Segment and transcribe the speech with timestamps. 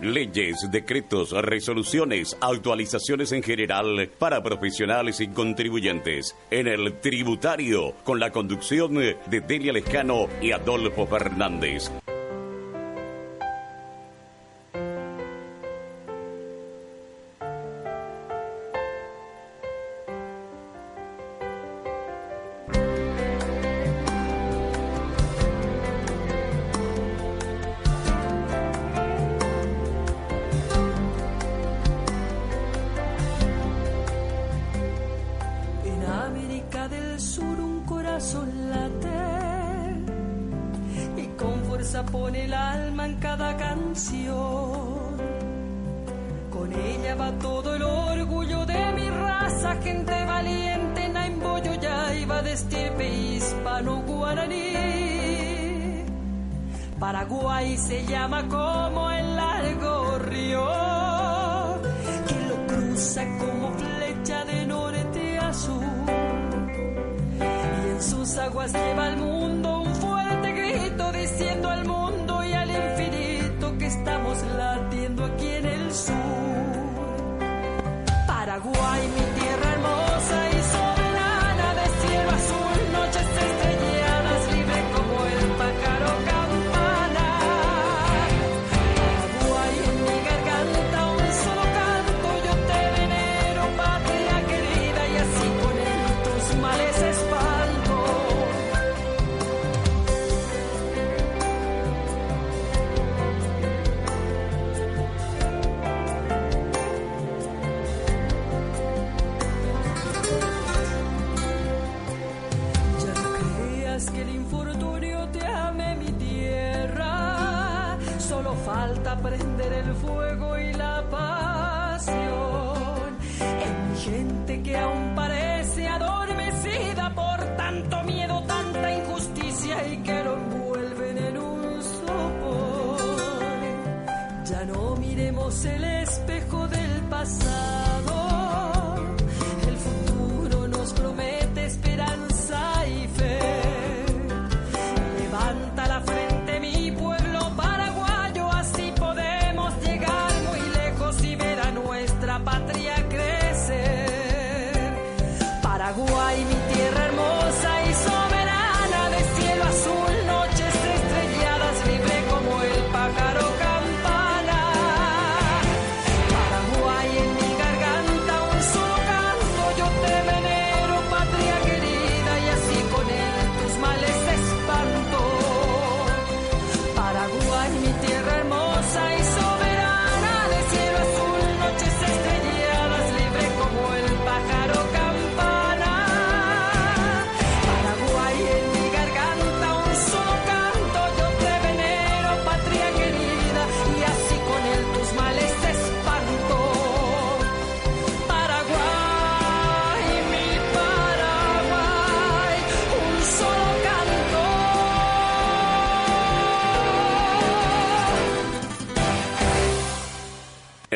[0.00, 6.34] Leyes, decretos, resoluciones, actualizaciones en general para profesionales y contribuyentes.
[6.50, 11.90] En el tributario, con la conducción de Delia Lescano y Adolfo Fernández.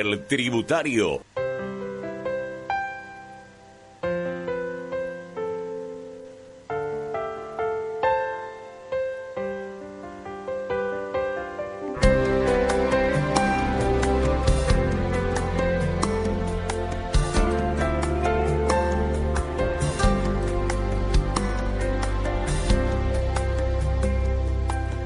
[0.04, 1.22] El tributario.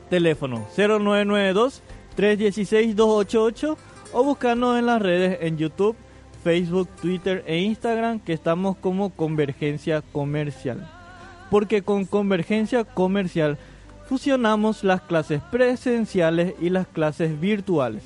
[0.10, 1.84] teléfono 0992
[2.16, 3.78] 316 288
[4.14, 5.96] o buscarnos en las redes en YouTube,
[6.44, 10.90] Facebook, Twitter e Instagram que estamos como Convergencia Comercial.
[11.52, 13.60] Porque con Convergencia Comercial
[14.08, 18.04] fusionamos las clases presenciales y las clases virtuales.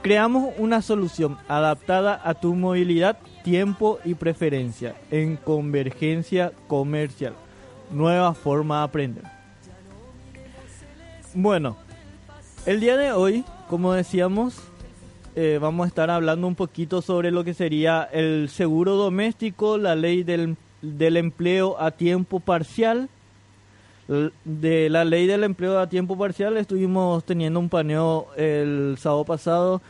[0.00, 7.34] Creamos una solución adaptada a tu movilidad, tiempo y preferencia en Convergencia Comercial.
[7.90, 9.24] Nueva forma de aprender.
[11.34, 11.76] Bueno,
[12.66, 14.60] el día de hoy, como decíamos,
[15.34, 19.96] eh, vamos a estar hablando un poquito sobre lo que sería el seguro doméstico, la
[19.96, 23.08] ley del, del empleo a tiempo parcial.
[24.44, 29.80] De la ley del empleo a tiempo parcial estuvimos teniendo un paneo el sábado pasado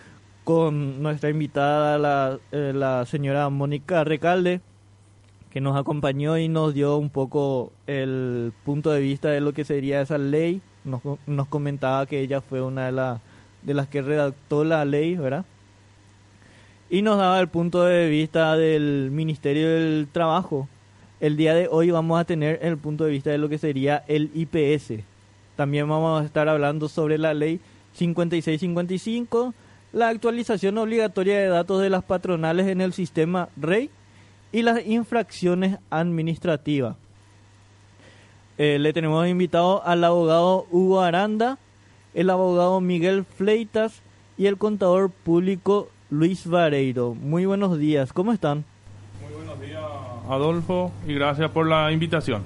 [0.45, 4.61] con nuestra invitada, la, eh, la señora Mónica Recalde,
[5.51, 9.65] que nos acompañó y nos dio un poco el punto de vista de lo que
[9.65, 10.63] sería esa ley.
[10.85, 13.21] Nos, nos comentaba que ella fue una de las
[13.63, 15.45] de las que redactó la ley, ¿verdad?
[16.91, 20.69] Y nos daba el punto de vista del Ministerio del Trabajo.
[21.21, 24.05] El día de hoy vamos a tener el punto de vista de lo que sería
[24.09, 25.05] el IPS.
[25.57, 27.61] También vamos a estar hablando sobre la ley
[27.95, 29.55] 5655,
[29.93, 33.91] la actualización obligatoria de datos de las patronales en el sistema REI
[34.51, 36.97] y las infracciones administrativas.
[38.59, 41.59] Eh, le tenemos invitado al abogado Hugo Aranda,
[42.15, 44.03] el abogado Miguel Fleitas
[44.37, 47.15] y el contador público Luis Vareiro.
[47.15, 48.65] Muy buenos días, ¿cómo están?
[49.23, 49.83] Muy buenos días,
[50.29, 52.43] Adolfo, y gracias por la invitación.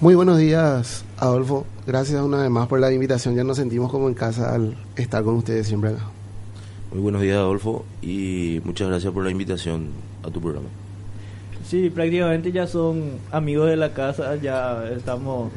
[0.00, 1.66] Muy buenos días, Adolfo.
[1.86, 3.34] Gracias una vez más por la invitación.
[3.34, 6.15] Ya nos sentimos como en casa al estar con ustedes siempre acá.
[6.92, 9.88] Muy buenos días, Adolfo, y muchas gracias por la invitación
[10.22, 10.68] a tu programa.
[11.64, 15.50] Sí, prácticamente ya son amigos de la casa, ya estamos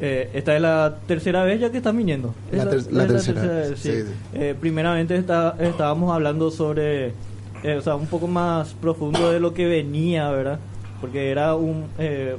[0.00, 2.34] eh, esta es la tercera vez ya que están viniendo.
[2.52, 2.68] La,
[3.06, 3.76] tercera.
[3.76, 4.04] sí.
[4.32, 7.08] Eh, primeramente está, estábamos hablando sobre,
[7.64, 10.60] eh, o sea, un poco más profundo de lo que venía, ¿verdad?
[11.00, 11.86] Porque era un,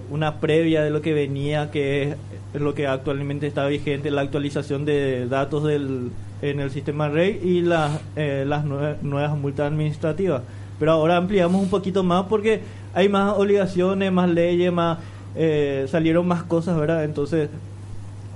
[0.10, 2.16] una previa de lo que venía, que
[2.54, 7.40] es lo que actualmente está vigente, la actualización de datos del, en el sistema REI
[7.44, 10.44] y las, las nuevas multas administrativas.
[10.80, 12.62] Pero ahora ampliamos un poquito más porque
[12.94, 15.00] hay más obligaciones, más leyes, más
[15.36, 17.04] eh, salieron más cosas, ¿verdad?
[17.04, 17.50] Entonces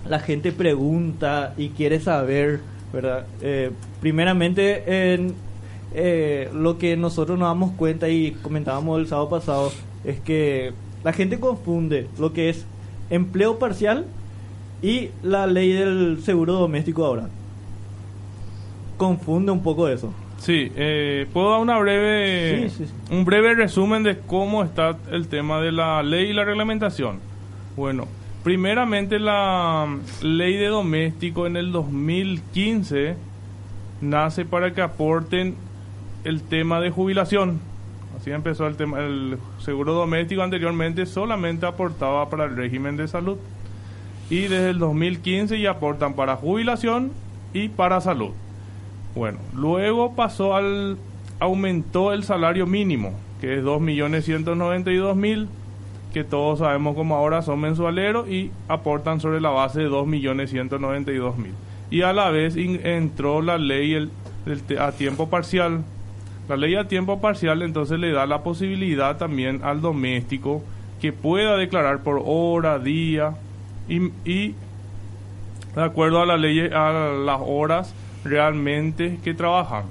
[0.07, 2.59] la gente pregunta y quiere saber,
[2.91, 3.25] ¿verdad?
[3.41, 3.71] Eh,
[4.01, 5.33] primeramente, en,
[5.93, 9.71] eh, lo que nosotros nos damos cuenta y comentábamos el sábado pasado
[10.03, 10.73] es que
[11.03, 12.65] la gente confunde lo que es
[13.09, 14.05] empleo parcial
[14.81, 17.29] y la ley del seguro doméstico ahora.
[19.03, 20.13] Confunde un poco eso.
[20.37, 22.71] Sí, eh, puedo dar una breve,
[23.11, 27.19] un breve resumen de cómo está el tema de la ley y la reglamentación.
[27.75, 28.07] Bueno,
[28.45, 33.17] primeramente la ley de doméstico en el 2015
[33.99, 35.55] nace para que aporten
[36.23, 37.59] el tema de jubilación.
[38.17, 43.35] Así empezó el tema, el seguro doméstico anteriormente solamente aportaba para el régimen de salud.
[44.29, 47.11] Y desde el 2015 ya aportan para jubilación
[47.53, 48.31] y para salud.
[49.15, 50.97] Bueno, luego pasó al
[51.39, 55.47] aumentó el salario mínimo, que es 2.192.000,
[56.13, 61.33] que todos sabemos como ahora son mensualeros y aportan sobre la base de 2.192.000.
[61.91, 64.09] Y a la vez entró la ley el,
[64.79, 65.83] a tiempo parcial.
[66.49, 70.63] La ley a tiempo parcial entonces le da la posibilidad también al doméstico
[71.01, 73.35] que pueda declarar por hora, día
[73.89, 74.55] y, y
[75.75, 76.91] de acuerdo a la ley, a
[77.25, 77.93] las horas
[78.23, 79.85] realmente que trabajan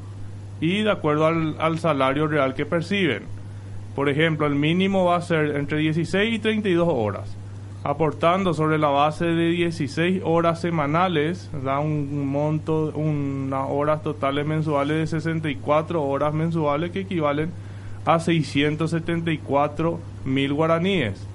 [0.61, 3.25] y de acuerdo al, salario real que perciben.
[3.97, 7.37] Por ejemplo, el mínimo va a ser entre 16 y 32 horas.
[7.85, 14.99] Aportando sobre la base de 16 horas semanales, da un monto, unas horas totales mensuales
[14.99, 17.51] de 64 horas mensuales que equivalen
[18.05, 21.27] a 674 mil guaraníes,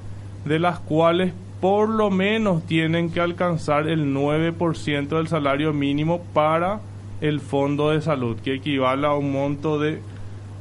[0.45, 6.81] de las cuales por lo menos tienen que alcanzar el 9% del salario mínimo para
[7.21, 9.99] el fondo de salud, que equivale a un monto de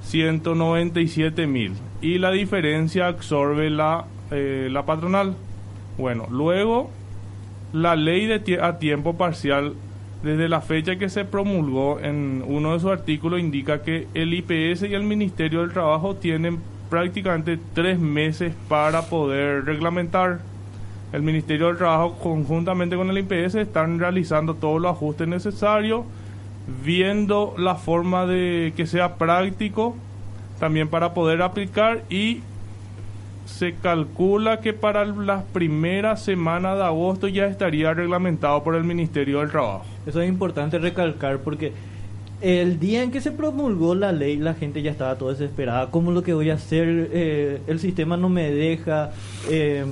[0.03, 1.75] 197 mil.
[2.01, 5.35] Y la diferencia absorbe la, eh, la patronal.
[5.99, 6.91] Bueno, luego
[7.73, 9.75] la ley de a tiempo parcial,
[10.23, 14.83] desde la fecha que se promulgó en uno de sus artículos, indica que el IPS
[14.89, 20.41] y el Ministerio del Trabajo tienen prácticamente tres meses para poder reglamentar.
[21.13, 26.05] El Ministerio del Trabajo conjuntamente con el IPS están realizando todos los ajustes necesarios,
[26.85, 29.97] viendo la forma de que sea práctico
[30.59, 32.41] también para poder aplicar y
[33.47, 39.41] se calcula que para las primeras semanas de agosto ya estaría reglamentado por el Ministerio
[39.41, 39.85] del Trabajo.
[40.07, 41.73] Eso es importante recalcar porque
[42.41, 45.91] el día en que se promulgó la ley, la gente ya estaba todo desesperada.
[45.91, 47.09] ¿Cómo lo que voy a hacer?
[47.13, 49.13] Eh, el sistema no me deja.
[49.49, 49.85] Eh,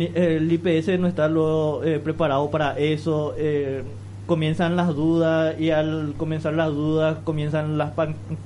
[0.00, 3.34] el IPS no está lo, eh, preparado para eso.
[4.26, 7.92] comienzan las dudas y al comenzar las dudas comienzan las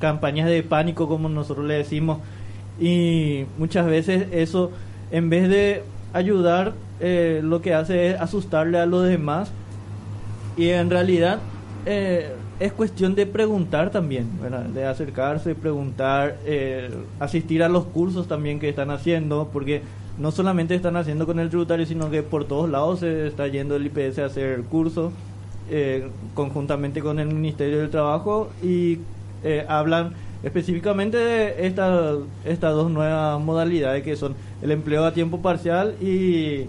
[0.01, 2.19] campañas de pánico, como nosotros le decimos.
[2.81, 4.73] Y muchas veces eso,
[5.11, 9.51] en vez de ayudar, lo que hace es asustarle a los demás.
[10.57, 11.39] Y en realidad
[12.59, 14.27] es cuestión de preguntar también,
[14.73, 19.83] de acercarse, preguntar, eh, asistir a los cursos también que están haciendo, porque
[20.19, 23.77] no solamente están haciendo con el tributario, sino que por todos lados se está yendo
[23.77, 25.13] el IPS a hacer cursos
[25.71, 28.99] eh, conjuntamente con el Ministerio del Trabajo y
[29.45, 35.41] eh, hablan específicamente de estas estas dos nuevas modalidades que son el empleo a tiempo
[35.41, 36.67] parcial y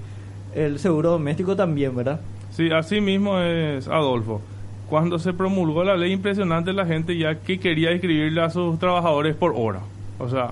[0.55, 2.19] el seguro doméstico también, ¿verdad?
[2.51, 4.41] Sí, así mismo es Adolfo
[4.89, 9.35] cuando se promulgó la ley impresionante la gente ya que quería escribirle a sus trabajadores
[9.35, 9.81] por hora.
[10.19, 10.51] O sea,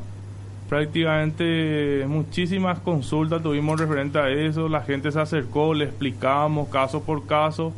[0.69, 7.25] prácticamente muchísimas consultas tuvimos referente a eso, la gente se acercó, le explicamos caso por
[7.25, 7.73] caso,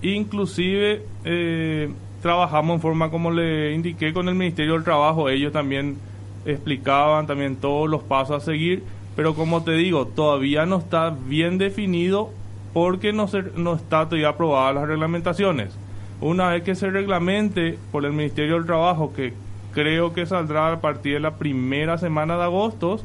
[0.00, 1.90] inclusive eh,
[2.22, 5.98] trabajamos en forma como le indiqué con el Ministerio del Trabajo, ellos también
[6.46, 8.82] explicaban también todos los pasos a seguir,
[9.14, 12.30] pero como te digo, todavía no está bien definido
[12.72, 15.76] porque no, se, no está todavía aprobadas las reglamentaciones.
[16.20, 19.34] Una vez que se reglamente por el Ministerio del Trabajo, que
[19.72, 23.00] creo que saldrá a partir de la primera semana de agosto,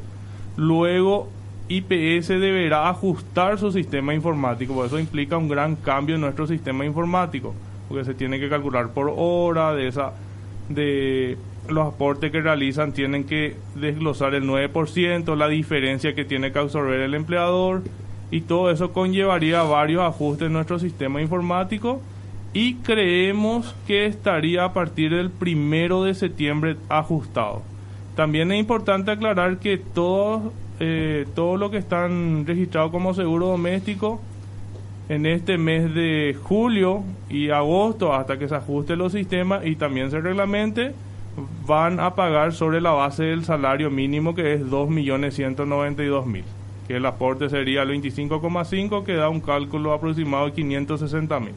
[0.55, 1.29] luego
[1.69, 6.85] IPS deberá ajustar su sistema informático, por eso implica un gran cambio en nuestro sistema
[6.85, 7.53] informático,
[7.87, 10.13] porque se tiene que calcular por hora de esa
[10.69, 11.37] de
[11.69, 16.99] los aportes que realizan tienen que desglosar el 9%, la diferencia que tiene que absorber
[17.01, 17.83] el empleador
[18.31, 22.01] y todo eso conllevaría varios ajustes en nuestro sistema informático
[22.57, 27.61] y creemos que estaría a partir del primero de septiembre ajustado.
[28.15, 34.19] También es importante aclarar que todo, eh, todo lo que están registrados como seguro doméstico
[35.07, 40.09] en este mes de julio y agosto hasta que se ajuste los sistemas y también
[40.09, 40.95] se reglamente
[41.67, 46.41] van a pagar sobre la base del salario mínimo que es 2.192.000
[46.87, 51.51] que el aporte sería el 25,5 que da un cálculo aproximado de 560.000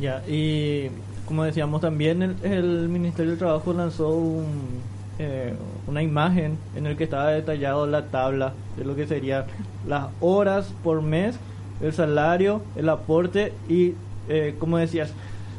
[0.00, 0.90] ya, y
[1.26, 4.42] como decíamos también, el, Ministerio del Trabajo lanzó
[5.18, 5.54] eh,
[5.86, 9.44] una imagen en el que estaba detallado la tabla de lo que serían
[9.86, 11.36] las horas por mes,
[11.82, 13.94] el salario, el aporte y,
[14.28, 15.12] eh, como decías,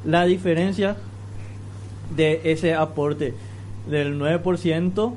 [0.05, 0.95] la diferencia
[2.15, 3.33] de ese aporte
[3.89, 5.13] del 9%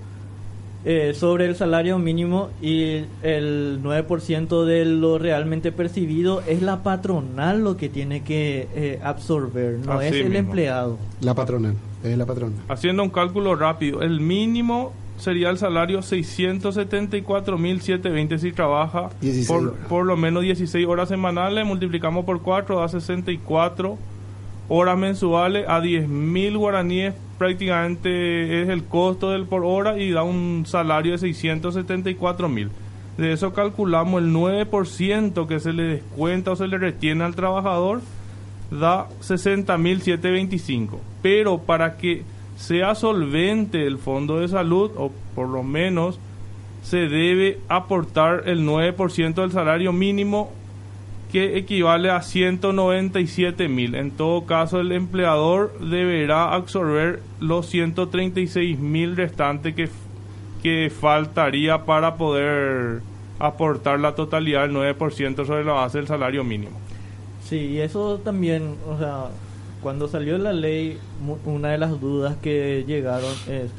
[0.85, 7.63] eh, sobre el salario mínimo y el 9% de lo realmente percibido es la patronal
[7.63, 10.99] lo que tiene que eh, absorber, no es el empleado.
[11.21, 12.59] La patronal, es la patronal.
[12.69, 19.11] Haciendo un cálculo rápido, el mínimo sería el salario 674.720 si trabaja
[19.47, 23.99] por, por, lo menos 16 horas semanales, multiplicamos por 4, da 64
[24.75, 30.65] horas mensuales a 10.000 guaraníes prácticamente es el costo del por hora y da un
[30.67, 32.71] salario de 674 mil.
[33.19, 38.01] De eso calculamos el 9% que se le descuenta o se le retiene al trabajador,
[38.71, 40.99] da 60 mil 725.
[41.21, 42.23] Pero para que
[42.57, 46.19] sea solvente el fondo de salud, o por lo menos
[46.83, 50.51] se debe aportar el 9% del salario mínimo
[51.33, 53.95] que equivale a 197 mil.
[53.95, 59.89] En todo caso, el empleador deberá absorber los 136 mil restantes que,
[60.63, 63.01] que faltaría para poder
[63.39, 66.79] aportar la totalidad del 9% sobre la base del salario mínimo.
[67.49, 69.25] Sí, y eso también, o sea,
[69.83, 70.99] cuando salió la ley,
[71.47, 73.71] una de las dudas que llegaron es...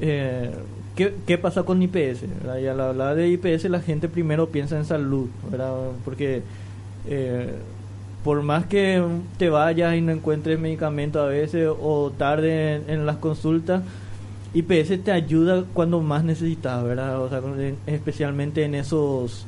[0.00, 0.50] Eh,
[0.98, 2.24] ¿Qué, pasa con IPS?
[2.60, 5.72] Y al hablar de IPS la gente primero piensa en salud, ¿verdad?
[6.04, 6.42] Porque
[7.06, 7.52] eh,
[8.24, 9.00] por más que
[9.36, 13.84] te vayas y no encuentres medicamento a veces o tarde en, las consultas,
[14.54, 17.22] IPS te ayuda cuando más necesitas, ¿verdad?
[17.22, 17.42] O sea,
[17.86, 19.46] especialmente en esos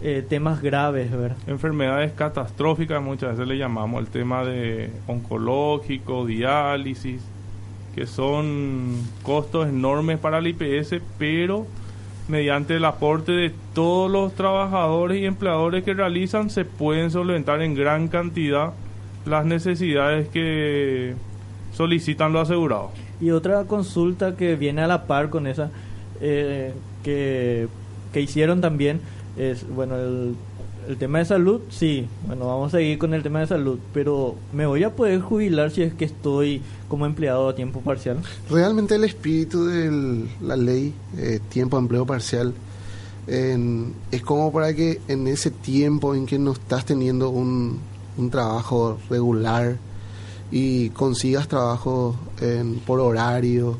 [0.00, 1.36] eh, temas graves, ¿verdad?
[1.46, 7.20] Enfermedades catastróficas muchas veces le llamamos el tema de oncológico, diálisis,
[7.96, 11.66] que son costos enormes para el IPS, pero
[12.28, 17.74] mediante el aporte de todos los trabajadores y empleadores que realizan se pueden solventar en
[17.74, 18.74] gran cantidad
[19.24, 21.14] las necesidades que
[21.72, 22.90] solicitan los asegurados.
[23.18, 25.70] Y otra consulta que viene a la par con esa
[26.20, 27.66] eh, que,
[28.12, 29.00] que hicieron también
[29.38, 30.34] es, bueno, el,
[30.88, 34.36] el tema de salud, sí, bueno, vamos a seguir con el tema de salud, pero
[34.52, 38.18] ¿me voy a poder jubilar si es que estoy como empleado a tiempo parcial?
[38.50, 42.54] Realmente el espíritu de la ley eh, tiempo empleo parcial
[43.28, 47.80] es como para que en ese tiempo en que no estás teniendo un,
[48.16, 49.78] un trabajo regular
[50.52, 52.14] y consigas trabajo
[52.86, 53.78] por horario,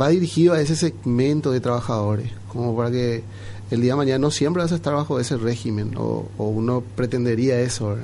[0.00, 3.24] va dirigido a ese segmento de trabajadores, como para que
[3.70, 7.60] el día de mañana no siempre vas a estar bajo ese régimen, o, uno pretendería
[7.60, 7.96] eso,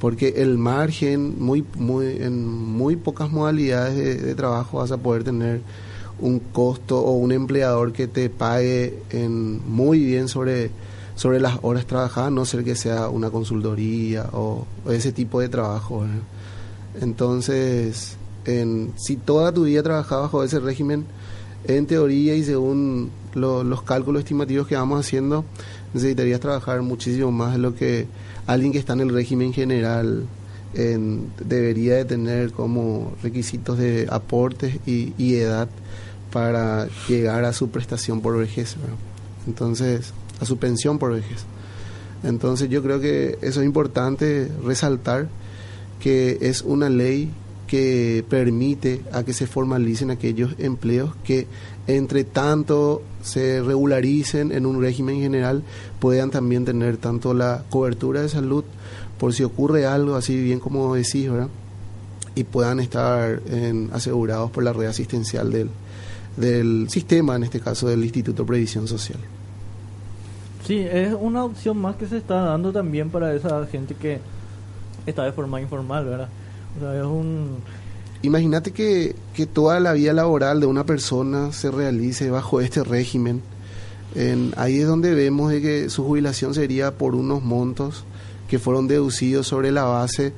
[0.00, 5.60] porque el margen, muy, muy, en muy pocas modalidades de, trabajo vas a poder tener
[6.18, 8.98] un costo o un empleador que te pague
[9.66, 10.70] muy bien sobre,
[11.14, 16.04] sobre las horas trabajadas, no ser que sea una consultoría o, ese tipo de trabajo.
[17.00, 21.06] Entonces, en, si toda tu vida trabajas bajo ese régimen,
[21.64, 25.44] en teoría y según los cálculos estimativos que vamos haciendo,
[25.94, 28.06] necesitarías trabajar muchísimo más de lo que
[28.46, 30.26] alguien que está en el régimen general
[30.74, 35.68] debería de tener como requisitos de aportes y, edad
[36.32, 38.76] para llegar a su prestación por vejez,
[39.46, 41.44] entonces a su pensión por vejez.
[42.24, 45.28] Entonces yo creo que eso es importante resaltar
[46.00, 47.30] que es una ley
[47.66, 51.46] que permite a que se formalicen aquellos empleos que
[51.86, 55.62] entre tanto se regularicen en un régimen general
[56.00, 58.64] puedan también tener tanto la cobertura de salud
[59.18, 61.48] por si ocurre algo así bien como decís, ¿verdad?
[62.34, 63.40] Y puedan estar
[63.92, 65.68] asegurados por la red asistencial del,
[66.36, 69.18] del sistema, en este caso del Instituto de Previsión Social.
[70.66, 74.20] Sí, es una opción más que se está dando también para esa gente que
[75.06, 76.28] está de forma informal, ¿verdad?
[78.22, 83.42] Imagínate que, que, toda la vida laboral de una persona se realice bajo este régimen.
[84.14, 88.04] En, ahí es donde vemos de que su jubilación sería por unos montos
[88.48, 90.32] que fueron deducidos sobre la base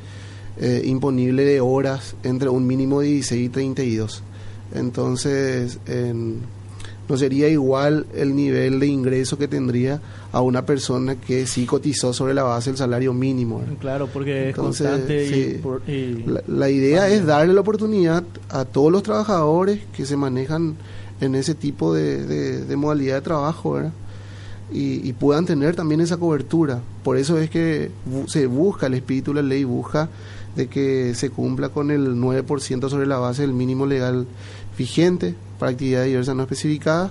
[0.60, 4.22] eh, imponible de horas entre un mínimo de 16 y 32.
[4.72, 6.40] Entonces, en,
[7.08, 10.00] no sería igual el nivel de ingreso que tendría
[10.32, 13.62] a una persona que sí cotizó sobre la base del salario mínimo.
[13.80, 19.80] Claro, porque es constante y, La, idea es darle la oportunidad a todos los trabajadores
[19.94, 20.76] que se manejan
[21.20, 23.80] en ese tipo de, modalidad de trabajo,
[24.72, 26.80] Y, puedan tener también esa cobertura.
[27.02, 27.90] Por eso es que
[28.26, 30.08] se busca, el espíritu de la ley busca
[30.56, 34.26] de que se cumpla con el 9% sobre la base del mínimo legal
[34.76, 37.10] vigente para actividades diversas no especificadas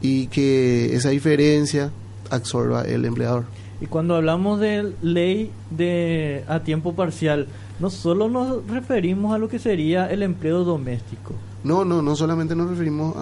[0.00, 1.90] y que esa diferencia
[2.30, 3.44] absorba el empleador.
[3.80, 7.48] Y cuando hablamos de ley de a tiempo parcial,
[7.80, 11.34] no solo nos referimos a lo que sería el empleo doméstico.
[11.64, 13.14] No, no, no solamente nos referimos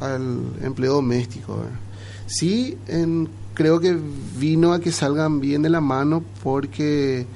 [0.00, 1.62] al empleo doméstico.
[2.26, 3.96] Sí, en, creo que
[4.38, 7.26] vino a que salgan bien de la mano porque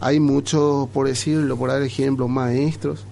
[0.00, 3.04] hay muchos, por decirlo, por dar ejemplo, maestros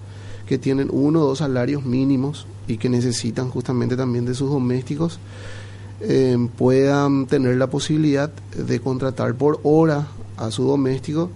[0.51, 5.17] que tienen uno o dos salarios mínimos y que necesitan justamente también de sus domésticos,
[6.01, 11.29] eh, puedan tener la posibilidad de contratar por hora a su doméstico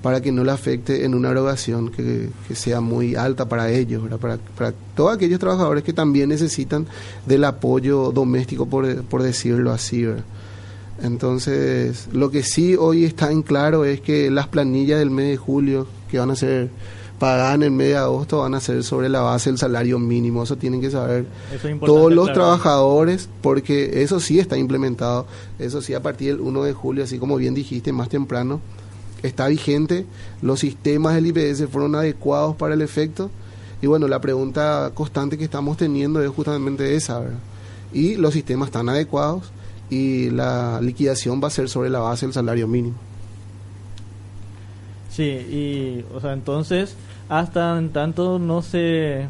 [0.00, 4.38] para que no le afecte en una erogación que, sea muy alta para ellos, para,
[4.38, 6.86] para, todos aquellos trabajadores que también necesitan
[7.26, 10.06] del apoyo doméstico, por, por decirlo así.
[11.02, 15.36] Entonces, lo que sí hoy está en claro es que las planillas del mes de
[15.36, 16.70] julio, que van a ser
[17.22, 20.42] pagadas en el mes de agosto, van a ser sobre la base del salario mínimo.
[20.42, 21.24] Eso tienen que saber
[21.86, 25.28] todos los trabajadores, porque eso sí está implementado.
[25.60, 28.60] Eso sí, a partir del 1 de julio, así como bien dijiste más temprano,
[29.22, 30.04] está vigente.
[30.40, 33.30] Los sistemas del IPS fueron adecuados para el efecto.
[33.80, 37.38] Y bueno, la pregunta constante que estamos teniendo es justamente esa, ¿verdad?
[37.92, 39.52] Y los sistemas están adecuados
[39.90, 42.96] y la liquidación va a ser sobre la base del salario mínimo.
[45.08, 46.96] Sí, y, o sea, entonces,
[47.32, 49.26] hasta en tanto no se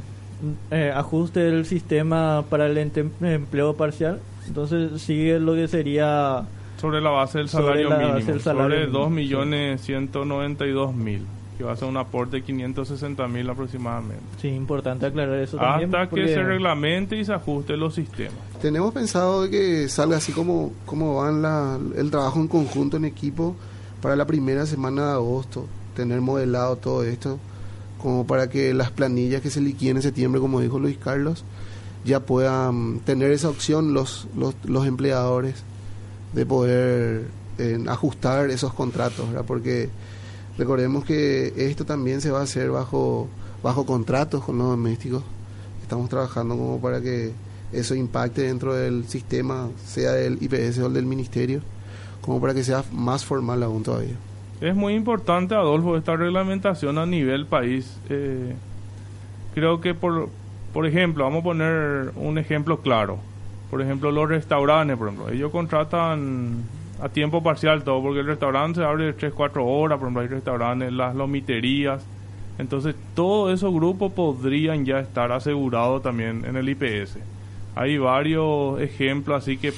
[0.73, 6.43] eh, ajuste el sistema para el empleo parcial, entonces sigue lo que sería
[6.81, 11.21] Sobre la base del salario mínimo, sobre 2.192.000
[11.57, 14.25] que va a ser un aporte de 560 mil aproximadamente.
[14.41, 15.95] Sí, importante aclarar eso también.
[15.95, 18.35] Hasta que se reglamente y se ajuste los sistemas.
[18.61, 23.55] Tenemos pensado que salga así como, como van la, el trabajo en conjunto en equipo
[24.01, 27.39] para la primera semana de agosto, tener modelado todo esto,
[28.03, 31.45] como para que las planillas que se liquiden en septiembre, como dijo Luis Carlos,
[32.05, 35.63] ya puedan tener esa opción los, los, los empleadores
[36.33, 37.27] de poder
[37.59, 39.45] eh, ajustar esos contratos, ¿verdad?
[39.47, 39.91] porque
[40.59, 43.29] recordemos que esto también se va a hacer bajo,
[43.63, 45.23] bajo contratos con los domésticos.
[45.83, 47.33] Estamos trabajando como para que
[47.73, 51.61] eso impacte dentro del sistema, sea del IPS o del ministerio,
[52.21, 54.17] como para que sea más formal aún todavía.
[54.63, 57.99] Es muy importante, Adolfo, esta reglamentación a nivel país.
[58.09, 58.55] Eh,
[59.57, 60.29] creo que, por,
[60.73, 63.19] por ejemplo, vamos a poner un ejemplo claro.
[63.73, 66.63] Por ejemplo, los restaurantes, por ejemplo, ellos contratan
[67.01, 70.29] a tiempo parcial todo, porque el restaurante se abre 3, 4 horas, por ejemplo, hay
[70.29, 72.07] restaurantes, las lomiterías.
[72.57, 77.19] Entonces, todos esos grupos podrían ya estar asegurados también en el IPS.
[77.75, 79.73] Hay varios ejemplos, así que,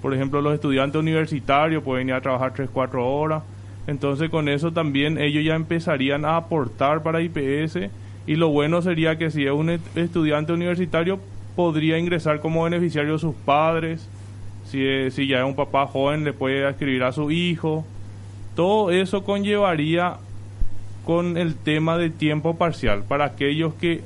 [0.00, 3.42] por ejemplo, los estudiantes universitarios pueden ir a trabajar 3, 4 horas
[3.86, 7.90] entonces con eso también ellos ya empezarían a aportar para IPS
[8.26, 11.20] y lo bueno sería que si es un estudiante universitario
[11.54, 14.08] podría ingresar como beneficiario sus padres,
[14.64, 17.84] si, si ya es un papá joven le puede escribir a su hijo.
[18.56, 20.16] Todo eso conllevaría
[21.04, 23.04] con el tema de tiempo parcial.
[23.06, 24.00] Para aquellos que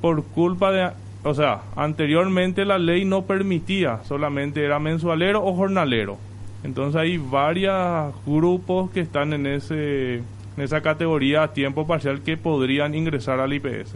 [0.00, 0.90] por culpa de,
[1.22, 6.18] o sea, anteriormente la ley no permitía, solamente era mensualero o jornalero
[6.64, 10.24] entonces hay varios grupos que están en, ese, en
[10.58, 13.94] esa categoría a tiempo parcial que podrían ingresar al IPS.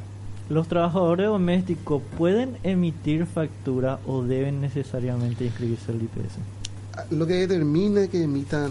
[0.48, 7.10] ¿Los trabajadores domésticos pueden emitir factura o deben necesariamente inscribirse al IPS?
[7.10, 8.70] Lo que determina que emitan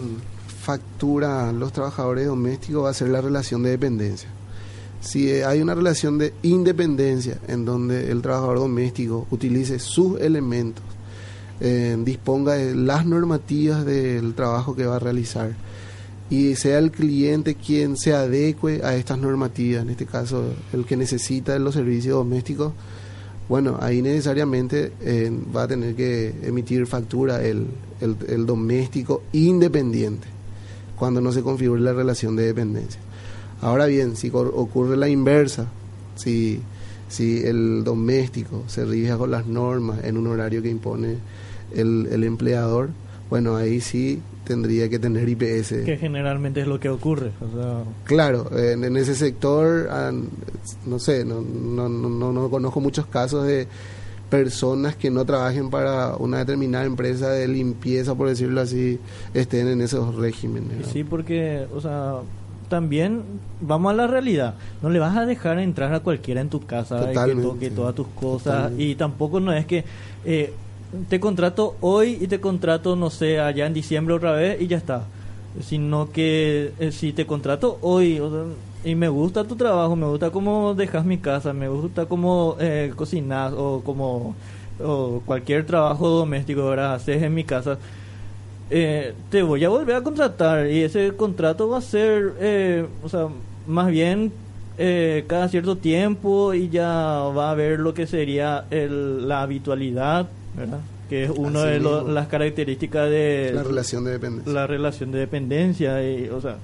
[0.62, 4.30] factura los trabajadores domésticos va a ser la relación de dependencia.
[5.00, 10.84] Si hay una relación de independencia en donde el trabajador doméstico utilice sus elementos
[11.62, 15.52] eh, disponga de las normativas del trabajo que va a realizar
[16.32, 20.98] y sea el cliente quien se adecue a estas normativas, en este caso el que
[20.98, 22.74] necesita los servicios domésticos,
[23.50, 27.68] bueno, ahí necesariamente eh, va a tener que emitir factura el,
[28.00, 30.26] el, doméstico independiente
[30.96, 33.02] cuando no se configure la relación de dependencia.
[33.62, 35.68] Ahora bien, si ocurre la inversa,
[36.16, 36.62] si,
[37.10, 41.18] si el doméstico se rige con las normas en un horario que impone
[41.76, 42.90] el, el empleador,
[43.30, 45.86] bueno, ahí sí tendría que tener IPS.
[45.86, 47.32] Que generalmente es lo que ocurre.
[48.04, 49.90] Claro, en, ese sector,
[50.86, 53.68] no sé, no, no, no, no conozco muchos casos de
[54.30, 59.00] personas que no trabajen para una determinada empresa de limpieza, por decirlo así,
[59.34, 60.88] estén en esos regímenes.
[60.88, 62.16] Sí, porque, o sea,
[62.70, 63.24] también
[63.60, 64.56] vamos a la realidad.
[64.82, 68.08] No le vas a dejar entrar a cualquiera en tu casa que toque todas tus
[68.08, 69.84] cosas y tampoco no es que
[70.26, 70.54] eh,
[71.10, 74.78] te contrato hoy y te contrato, no sé, allá en diciembre otra vez y ya
[74.78, 75.06] está.
[75.62, 78.22] Sino que eh, si te contrato hoy
[78.84, 82.92] y me gusta tu trabajo, me gusta cómo dejas mi casa, me gusta cómo eh,
[82.96, 84.36] cocinas o como
[85.26, 87.78] cualquier trabajo doméstico que haces en mi casa,
[88.72, 93.10] eh, te voy a volver a contratar y ese contrato va a ser, eh, o
[93.10, 93.28] sea,
[93.68, 94.32] más bien
[95.28, 100.28] cada cierto tiempo y ya va a ver lo que sería el, la habitualidad
[101.10, 104.54] que es una de las características de la relación de dependencia.
[104.54, 106.58] La relación de dependencia, y, o sea,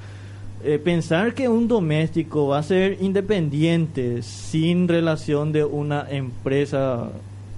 [0.63, 7.09] eh, pensar que un doméstico va a ser independiente sin relación de una empresa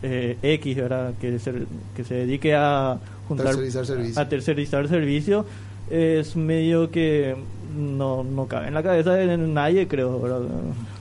[0.03, 1.13] eh, X, ¿verdad?
[1.19, 1.53] Que se,
[1.95, 4.21] que se dedique a juntar, tercerizar servicio.
[4.21, 5.45] a tercerizar servicio,
[5.89, 7.35] es medio que
[7.77, 10.41] no, no cabe en la cabeza de nadie, creo, ¿verdad?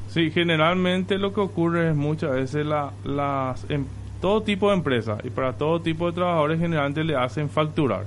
[0.08, 3.84] Sí, generalmente lo que ocurre es muchas veces la, las em,
[4.20, 8.04] todo tipo de empresas y para todo tipo de trabajadores generalmente le hacen facturar.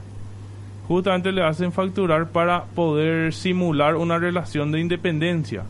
[0.88, 5.64] Justamente le hacen facturar para poder simular una relación de independencia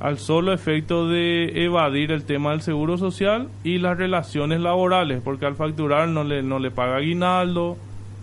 [0.00, 5.46] al solo efecto de evadir el tema del seguro social y las relaciones laborales, porque
[5.46, 7.76] al facturar no le, no le paga aguinaldo,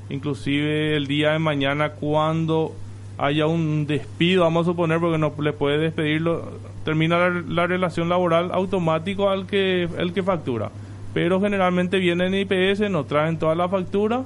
[0.10, 2.76] inclusive el día de mañana cuando
[3.18, 6.52] haya un despido, vamos a suponer, porque no le puede despedirlo,
[6.84, 10.72] termina la, la relación laboral automático al que el que factura
[11.14, 14.24] pero generalmente vienen en IPS, nos traen toda la factura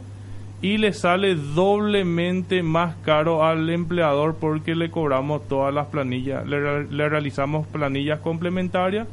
[0.61, 6.85] y le sale doblemente más caro al empleador porque le cobramos todas las planillas, le,
[6.85, 9.07] le, realizamos planillas complementarias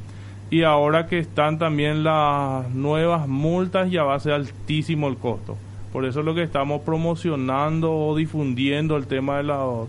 [0.48, 5.56] y ahora que están también las nuevas multas ya va a ser altísimo el costo.
[5.92, 9.88] Por eso es lo que estamos promocionando o difundiendo el tema de los,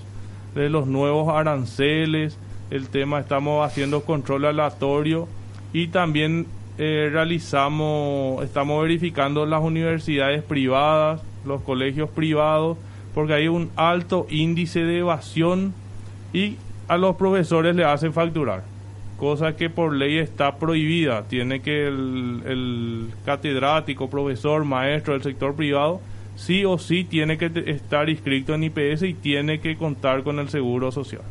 [0.56, 2.40] de los nuevos aranceles,
[2.72, 5.28] el tema estamos haciendo control aleatorio
[5.74, 12.78] y también eh, realizamos, estamos verificando las universidades privadas, los colegios privados,
[13.14, 15.74] porque hay un alto índice de evasión
[16.34, 16.56] y
[16.88, 18.64] a los profesores le hacen facturar,
[19.18, 21.24] cosa que por ley está prohibida.
[21.24, 26.02] Tiene que el, catedrático, profesor, maestro del sector privado,
[26.36, 30.50] sí o sí tiene que estar inscrito en IPS y tiene que contar con el
[30.50, 31.22] seguro social.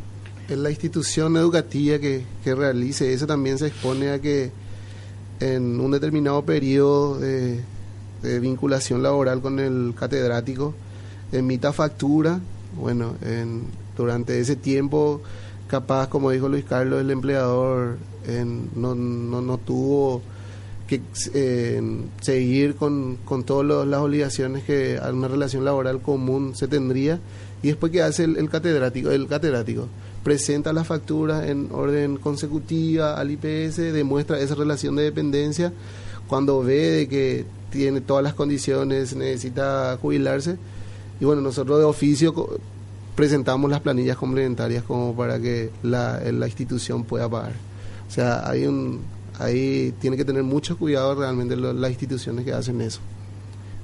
[0.48, 4.50] En la institución educativa que, que realice eso también se expone a que
[5.40, 7.62] en un determinado periodo de,
[8.22, 10.74] vinculación laboral con el catedrático
[11.32, 12.38] emita factura,
[12.76, 13.62] bueno, en,
[13.96, 15.22] durante ese tiempo
[15.68, 17.96] capaz, como dijo Luis Carlos, el empleador
[18.76, 20.20] no, no, no, tuvo
[20.86, 21.00] que
[22.20, 27.20] seguir con, con todas las obligaciones que una relación laboral común se tendría
[27.62, 29.88] y después que hace el catedrático el catedrático
[30.22, 35.72] presenta la factura en orden consecutiva al IPS, demuestra esa relación de dependencia,
[36.28, 40.56] cuando ve de que tiene todas las condiciones, necesita jubilarse,
[41.20, 42.34] y bueno, nosotros de oficio
[43.14, 47.52] presentamos las planillas complementarias como para que la, la institución pueda pagar.
[48.08, 49.00] O sea, hay un,
[49.38, 53.00] ahí tiene que tener mucho cuidado realmente las instituciones que hacen eso.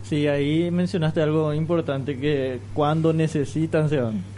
[0.09, 4.36] Sí, ahí mencionaste algo importante que cuando necesitan se van.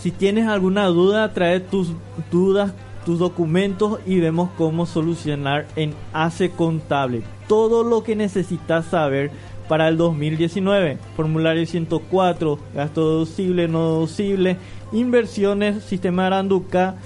[0.00, 1.92] Si tienes alguna duda, trae tus
[2.30, 2.72] dudas,
[3.04, 7.22] tus documentos y vemos cómo solucionar en Hace Contable.
[7.48, 9.30] Todo lo que necesitas saber
[9.68, 10.98] para el 2019.
[11.16, 14.56] Formulario 104, gasto deducible, no deducible,
[14.92, 16.96] inversiones, sistema Aranduca,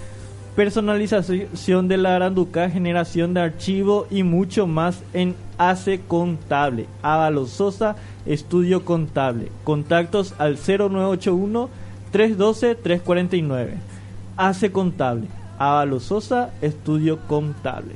[0.55, 6.87] personalización de la Aranduca, generación de archivo y mucho más en ACE Contable.
[7.03, 7.96] Ávalo Sosa,
[8.27, 9.51] Estudio Contable.
[9.64, 11.68] Contactos al 0981
[12.11, 13.75] 312 349.
[14.37, 15.27] ACE Contable.
[15.59, 17.94] Ávalo Sosa, Estudio Contable.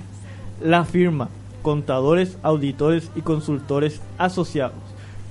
[0.63, 1.29] La firma
[1.67, 4.79] contadores, auditores y consultores asociados.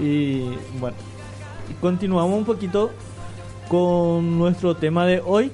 [0.00, 0.44] Y
[0.80, 0.96] bueno,
[1.82, 2.92] continuamos un poquito
[3.68, 5.52] con nuestro tema de hoy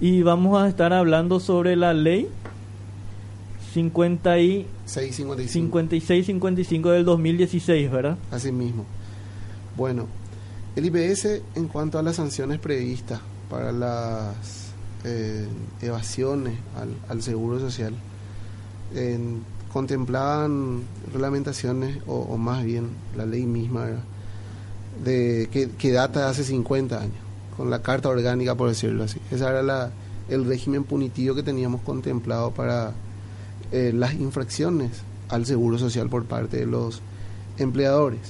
[0.00, 2.28] y vamos a estar hablando sobre la ley
[3.74, 8.16] 50 y 56, 55 del 2016, ¿verdad?
[8.30, 8.84] Así mismo.
[9.76, 10.06] Bueno,
[10.76, 14.36] el IPS en cuanto a las sanciones previstas para las
[15.04, 15.48] eh,
[15.82, 16.54] evasiones
[17.08, 17.94] al, seguro social,
[19.72, 20.82] contemplaban
[21.12, 23.88] reglamentaciones, o, más bien la ley misma,
[25.04, 27.16] de que, data de hace 50 años,
[27.56, 29.18] con la carta orgánica, por decirlo así.
[29.32, 29.90] Ese era la,
[30.28, 32.92] el régimen punitivo que teníamos contemplado para
[33.74, 37.02] eh, las infracciones al seguro social por parte de los
[37.58, 38.20] empleadores.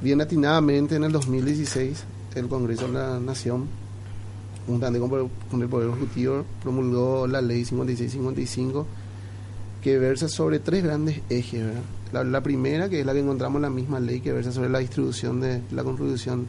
[0.00, 3.66] Bien atinadamente en el 2016 el Congreso de la Nación,
[4.66, 5.06] juntamente
[5.50, 8.86] con el Poder Ejecutivo, promulgó la ley 5655
[9.82, 11.66] que versa sobre tres grandes ejes.
[12.10, 14.78] La, primera, que es la que encontramos en la misma ley, que versa sobre la
[14.78, 16.46] distribución de la contribución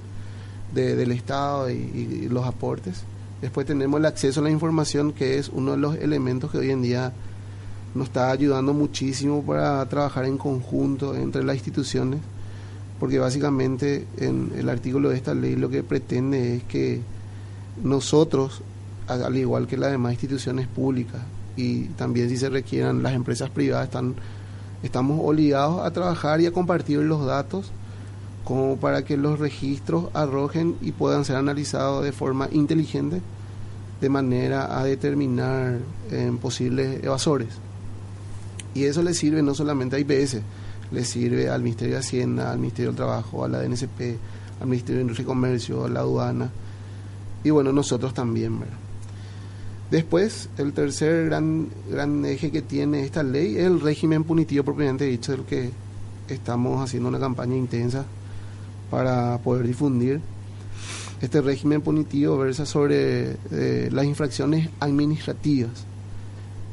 [0.73, 3.03] del Estado y, los aportes.
[3.41, 6.71] Después tenemos el acceso a la información, que es uno de los elementos que hoy
[6.71, 7.11] en día
[7.95, 12.19] nos está ayudando muchísimo para trabajar en conjunto entre las instituciones,
[12.99, 17.01] porque básicamente en el artículo de esta ley lo que pretende es que
[17.83, 18.61] nosotros,
[19.07, 21.21] al igual que las demás instituciones públicas,
[21.55, 24.15] y también si se requieran las empresas privadas, están,
[24.81, 27.71] estamos obligados a trabajar y a compartir los datos
[28.43, 33.21] como para que los registros arrojen y puedan ser analizados de forma inteligente
[34.01, 35.79] de manera a determinar
[36.11, 37.49] en posibles evasores.
[38.73, 40.37] Y eso le sirve no solamente a IPS,
[40.91, 44.17] le sirve al Ministerio de Hacienda, al Ministerio del Trabajo, a la DNCP,
[44.61, 46.51] al Ministerio de Industria y Comercio, a la aduana,
[47.43, 48.59] y bueno, nosotros también.
[49.91, 55.05] Después, el tercer gran, gran eje que tiene esta ley es el régimen punitivo propiamente
[55.05, 55.71] dicho, del que
[56.29, 58.05] estamos haciendo una campaña intensa
[58.89, 60.21] para poder difundir.
[61.21, 65.85] Este régimen punitivo versa sobre eh, las infracciones administrativas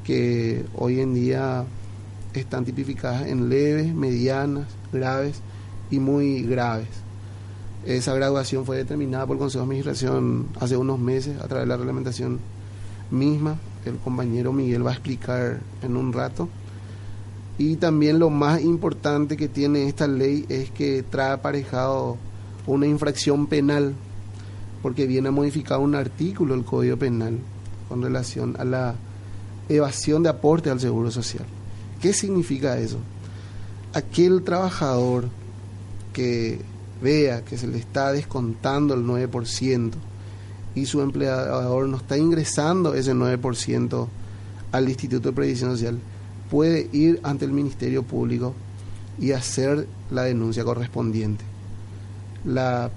[0.05, 1.65] que hoy en día
[2.39, 5.41] están tipificadas en leves, medianas, graves
[5.91, 6.89] y muy graves.
[7.85, 11.69] Esa graduación fue determinada por el Consejo de Administración hace unos meses a través de
[11.69, 12.39] la reglamentación
[13.11, 13.57] misma.
[13.85, 16.49] El compañero Miguel va a explicar en un rato.
[17.57, 22.17] Y también lo más importante que tiene esta ley es que trae aparejado
[22.67, 23.95] una infracción penal,
[24.83, 27.39] porque viene a modificar un artículo del Código Penal
[27.89, 28.95] con relación a la
[29.69, 31.45] evasión de aporte al Seguro Social.
[32.01, 32.99] ¿Qué significa eso?
[33.93, 35.29] Aquel trabajador
[36.13, 36.61] que
[37.03, 39.93] vea que se le está descontando el 9%
[40.75, 44.09] y su empleador no está ingresando ese 9%
[44.73, 45.99] al Instituto de Previsión Social,
[46.51, 48.55] puede ir ante el Ministerio Público
[49.19, 51.45] y hacer la denuncia correspondiente.
[52.45, 52.91] La,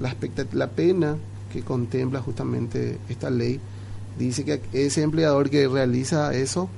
[0.00, 1.16] la, pena
[1.52, 3.60] que contempla justamente esta ley
[4.18, 6.70] dice que ese empleador que realiza eso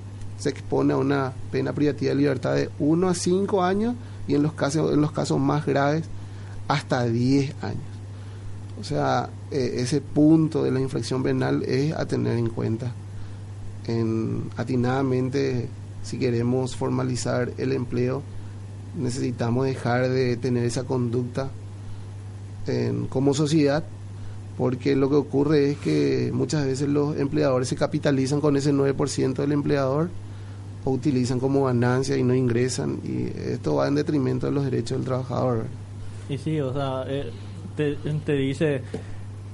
[0.45, 3.95] se expone a una pena privativa de libertad de 1 a 5 años
[4.29, 6.05] y en los casos, en los casos más graves
[6.69, 7.81] hasta 10 años.
[8.79, 12.93] O sea, eh, ese punto de la infracción penal es a tener en cuenta.
[13.87, 15.71] En, atinadamente,
[16.03, 18.23] si queremos formalizar el empleo,
[18.99, 21.49] necesitamos dejar de tener esa conducta
[23.09, 23.85] como sociedad,
[24.59, 29.35] porque lo que ocurre es que muchas veces los empleadores se capitalizan con ese 9%
[29.35, 30.11] del empleador
[30.85, 35.07] utilizan como ganancia y no ingresan y esto va en detrimento de los derechos del
[35.07, 35.65] trabajador.
[36.29, 37.31] Y sí, o sea, eh,
[37.77, 38.83] te, te dice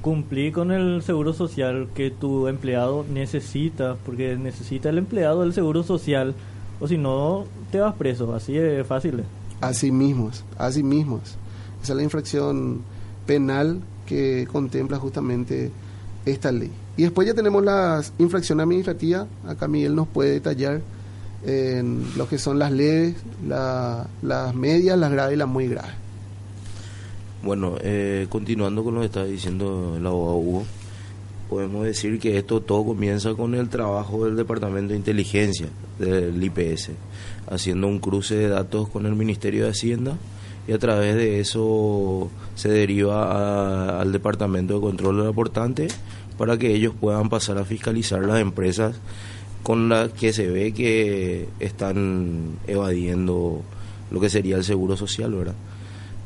[0.00, 5.82] cumplir con el seguro social que tu empleado necesita, porque necesita el empleado el seguro
[5.82, 6.34] social,
[6.80, 9.24] o si no, te vas preso, así es fácil.
[9.60, 11.36] Así mismos, así mismos.
[11.82, 12.82] Esa es la infracción
[13.26, 15.70] penal que contempla justamente
[16.24, 16.70] esta ley.
[16.96, 20.80] Y después ya tenemos las infracciones administrativas, acá Miguel nos puede detallar
[21.44, 25.94] en lo que son las leves, las medias, las graves y las muy graves.
[27.42, 30.64] Bueno, eh, continuando con lo que estaba diciendo el abogado Hugo,
[31.48, 36.90] podemos decir que esto todo comienza con el trabajo del Departamento de Inteligencia del IPS,
[37.50, 40.16] haciendo un cruce de datos con el Ministerio de Hacienda
[40.68, 45.88] y a través de eso se deriva al Departamento de Control del Aportante
[46.36, 48.96] para que ellos puedan pasar a fiscalizar las empresas
[49.62, 53.62] con las que se ve que están evadiendo
[54.10, 55.54] lo que sería el seguro social, ¿verdad?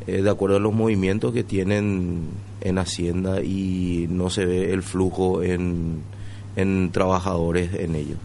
[0.06, 2.28] Eh, de acuerdo a los movimientos que tienen
[2.60, 6.02] en Hacienda y no se ve el flujo en,
[6.56, 8.18] en trabajadores en ellos.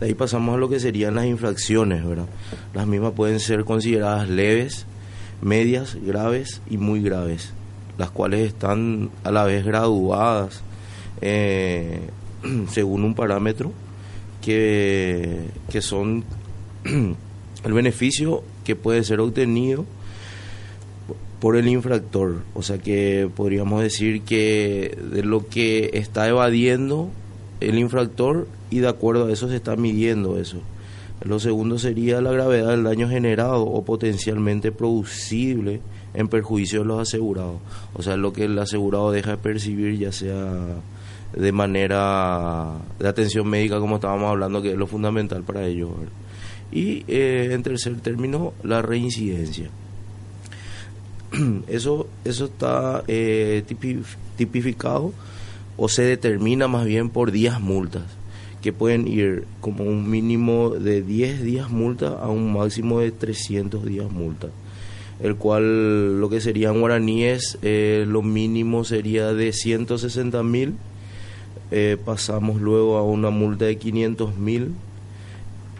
[0.00, 2.26] De ahí pasamos a lo que serían las infracciones, ¿verdad?
[2.74, 4.86] Las mismas pueden ser consideradas leves,
[5.40, 7.52] medias, graves y muy graves,
[7.96, 10.62] las cuales están a la vez graduadas
[11.20, 12.00] eh,
[12.70, 13.72] según un parámetro
[14.44, 15.40] que,
[15.70, 16.24] que son
[16.84, 19.86] el beneficio que puede ser obtenido
[21.40, 22.42] por el infractor.
[22.52, 27.08] O sea que podríamos decir que de lo que está evadiendo
[27.60, 30.58] el infractor y de acuerdo a eso se está midiendo eso.
[31.24, 35.80] Lo segundo sería la gravedad del daño generado o potencialmente producible
[36.12, 37.60] en perjuicio de los asegurados.
[37.94, 40.82] O sea, lo que el asegurado deja de percibir ya sea
[41.36, 45.90] de manera de atención médica como estábamos hablando que es lo fundamental para ellos.
[46.72, 49.70] Y eh, en tercer término, la reincidencia.
[51.68, 53.64] Eso, eso está eh,
[54.36, 55.12] tipificado
[55.76, 58.04] o se determina más bien por días multas,
[58.62, 63.84] que pueden ir como un mínimo de 10 días multa a un máximo de 300
[63.84, 64.50] días multa
[65.20, 70.74] el cual lo que serían guaraníes, eh, lo mínimo sería de 160 mil,
[71.70, 74.74] eh, pasamos luego a una multa de 500 mil,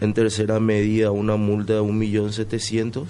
[0.01, 3.05] en tercera medida una multa de 1.700.000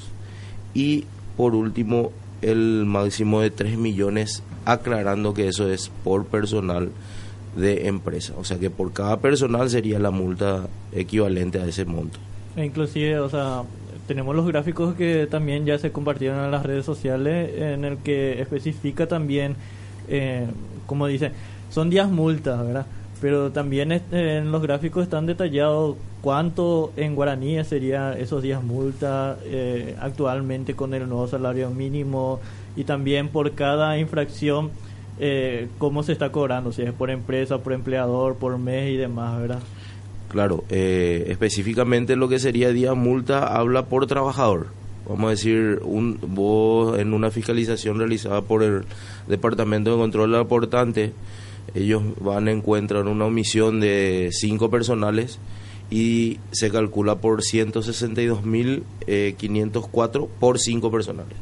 [0.73, 1.05] y
[1.37, 2.11] por último
[2.41, 6.91] el máximo de 3 millones, aclarando que eso es por personal
[7.55, 12.19] de empresa, o sea que por cada personal sería la multa equivalente a ese monto.
[12.55, 13.63] E inclusive, o sea,
[14.07, 18.41] tenemos los gráficos que también ya se compartieron en las redes sociales en el que
[18.41, 19.55] especifica también,
[20.07, 20.47] eh,
[20.85, 21.31] como dice,
[21.69, 22.85] son días multas, ¿verdad?
[23.21, 29.95] Pero también en los gráficos están detallados cuánto en guaraní sería esos días multa eh,
[29.99, 32.39] actualmente con el nuevo salario mínimo
[32.75, 34.71] y también por cada infracción
[35.19, 39.39] eh, cómo se está cobrando, si es por empresa, por empleador, por mes y demás,
[39.39, 39.59] ¿verdad?
[40.29, 44.67] Claro, eh, específicamente lo que sería día multa habla por trabajador.
[45.07, 48.83] Vamos a decir, un, vos en una fiscalización realizada por el
[49.27, 51.13] Departamento de Control Aportante,
[51.75, 55.39] ellos van a encontrar una omisión de cinco personales
[55.91, 61.35] y se calcula por 162.504 eh, por cinco personales.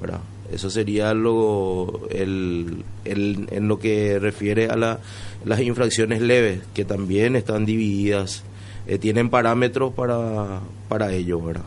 [0.00, 0.20] ¿verdad?
[0.52, 4.98] Eso sería lo, el, el, en lo que refiere a la,
[5.44, 8.42] las infracciones leves, que también están divididas,
[8.86, 11.64] eh, tienen parámetros para, para ello, ¿verdad?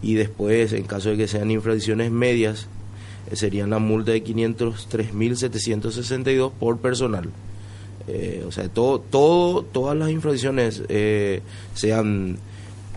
[0.00, 2.68] Y después, en caso de que sean infracciones medias,
[3.32, 7.30] serían la multa de 503.762 por personal.
[8.08, 10.82] Eh, o sea, todo, todo, todas las infracciones,
[11.74, 12.38] sean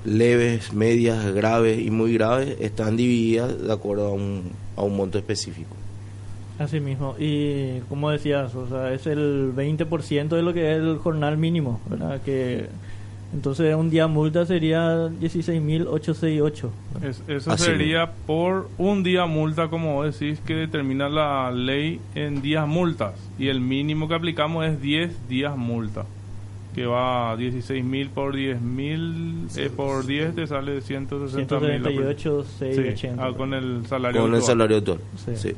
[0.05, 5.17] leves, medias, graves y muy graves, están divididas de acuerdo a un, a un monto
[5.17, 5.75] específico.
[6.59, 10.97] Así mismo, y como decías, o sea, es el 20% de lo que es el
[10.97, 12.21] jornal mínimo, ¿verdad?
[12.21, 12.67] Que
[13.33, 16.69] entonces un día multa sería 16.868.
[17.27, 23.13] eso sería por un día multa, como decís, que determina la ley en días multas.
[23.37, 26.05] Y el mínimo que aplicamos es 10 días multa
[26.73, 31.81] que va a 16 mil por 10 mil, eh, por 10 te sale 160 mil.
[31.81, 33.25] 138, 680.
[33.25, 35.31] Ah, con el salario Con el salario actual, sí.
[35.35, 35.55] sí.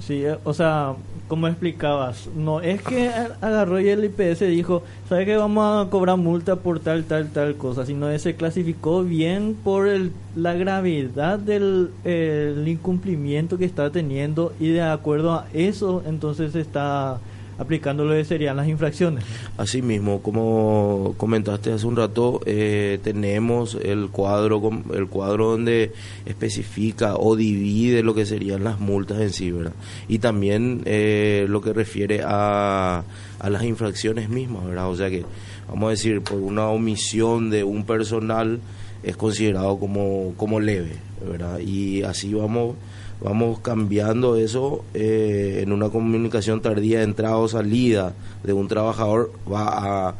[0.00, 0.94] Sí, eh, o sea,
[1.28, 3.10] como explicabas, no es que
[3.40, 7.56] agarró y el IPS dijo, ¿sabe que vamos a cobrar multa por tal, tal, tal
[7.56, 7.84] cosa?
[7.84, 14.54] Sino que se clasificó bien por el, la gravedad del el incumplimiento que está teniendo
[14.58, 17.18] y de acuerdo a eso entonces está
[17.66, 19.24] que serían las infracciones.
[19.56, 24.60] Asimismo, como comentaste hace un rato, eh, tenemos el cuadro,
[24.94, 25.92] el cuadro donde
[26.24, 29.72] especifica o divide lo que serían las multas en sí, ¿verdad?
[30.08, 33.02] Y también eh, lo que refiere a,
[33.38, 34.88] a las infracciones mismas, ¿verdad?
[34.88, 35.24] O sea que,
[35.68, 38.60] vamos a decir, por una omisión de un personal
[39.02, 40.96] es considerado como, como leve,
[41.28, 41.58] ¿verdad?
[41.60, 42.76] Y así vamos
[43.20, 48.14] vamos cambiando eso eh, en una comunicación tardía de entrada o salida
[48.44, 50.14] de un trabajador va a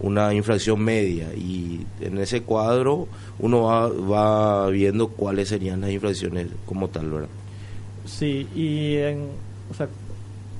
[0.00, 3.06] una infracción media y en ese cuadro
[3.38, 7.28] uno va, va viendo cuáles serían las infracciones como tal, ¿verdad?
[8.04, 9.28] Sí, y en,
[9.70, 9.88] o sea,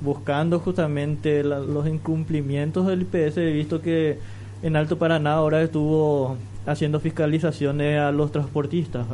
[0.01, 4.18] buscando justamente los incumplimientos del IPS he visto que
[4.62, 6.36] en Alto Paraná ahora estuvo
[6.66, 9.06] haciendo fiscalizaciones a los transportistas.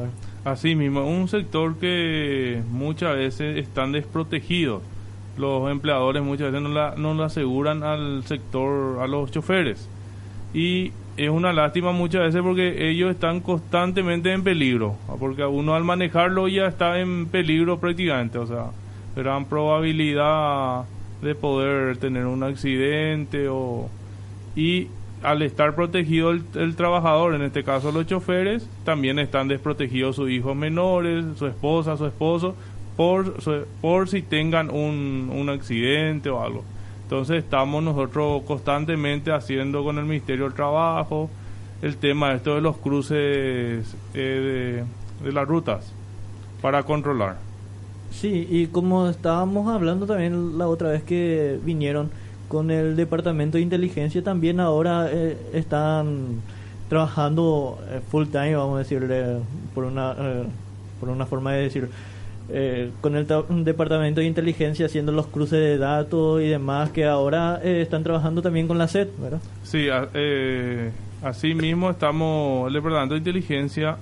[0.45, 4.83] Así mismo, un sector que muchas veces están desprotegidos.
[5.37, 9.89] Los empleadores muchas veces no, la, no lo aseguran al sector, a los choferes.
[10.53, 14.97] Y es una lástima muchas veces porque ellos están constantemente en peligro.
[15.19, 18.39] Porque uno al manejarlo ya está en peligro prácticamente.
[18.39, 18.71] O sea,
[19.17, 20.85] gran probabilidad
[21.23, 23.89] de poder tener un accidente o...
[24.57, 24.89] Y
[25.23, 30.57] al estar protegido el, trabajador, en este caso los choferes, también están desprotegidos sus hijos
[30.57, 32.55] menores, su esposa, su esposo,
[32.97, 33.35] por,
[33.81, 36.65] por si tengan un, un accidente o algo.
[37.03, 41.31] Entonces estamos nosotros constantemente haciendo con el Ministerio del Trabajo
[41.81, 44.85] el tema esto de los cruces eh,
[45.23, 45.93] de, de las rutas
[46.61, 47.39] para controlar.
[48.11, 52.11] Sí, y como estábamos hablando también la otra vez que vinieron
[52.49, 56.41] con el departamento de inteligencia, también ahora eh, están
[56.89, 59.39] trabajando eh, full time, vamos a decirle,
[59.75, 60.45] por una, eh,
[60.99, 61.89] por una forma de decir,
[63.03, 63.27] con el
[63.63, 68.67] departamento de inteligencia haciendo los cruces de datos y demás, que ahora están trabajando también
[68.67, 69.41] con la SED, ¿verdad?
[69.65, 69.89] Sí,
[71.23, 73.99] así mismo estamos, el departamento de inteligencia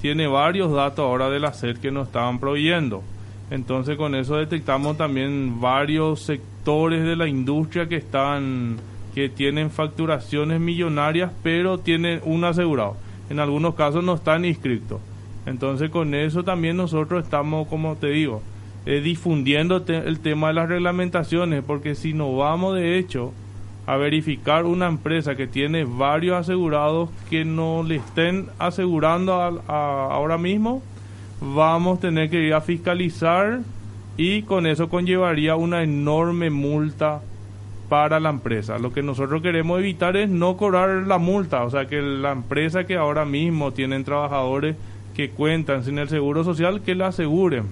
[0.00, 3.02] tiene varios datos ahora de la SED que nos estaban proveyendo.
[3.50, 8.76] Entonces con eso detectamos también varios sectores de la industria que están
[9.14, 12.96] que tienen facturaciones millonarias, pero tienen un asegurado.
[13.28, 15.00] En algunos casos no están inscritos.
[15.46, 18.42] Entonces con eso también nosotros estamos, como te digo,
[18.86, 23.32] eh, difundiendo el tema de las reglamentaciones, porque si no vamos de hecho
[23.86, 29.32] a verificar una empresa que tiene varios asegurados que no le estén asegurando
[29.66, 30.82] ahora mismo,
[31.40, 33.60] vamos a tener que ir a fiscalizar
[34.20, 37.22] y con eso conllevaría una enorme multa
[37.88, 38.78] para la empresa.
[38.78, 42.84] Lo que nosotros queremos evitar es no cobrar la multa, o sea, que la empresa
[42.84, 44.76] que ahora mismo tienen trabajadores
[45.14, 47.64] que cuentan sin el seguro social, que la aseguren.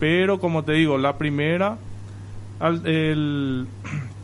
[0.00, 1.76] Pero como te digo, la primera,
[2.62, 3.66] el,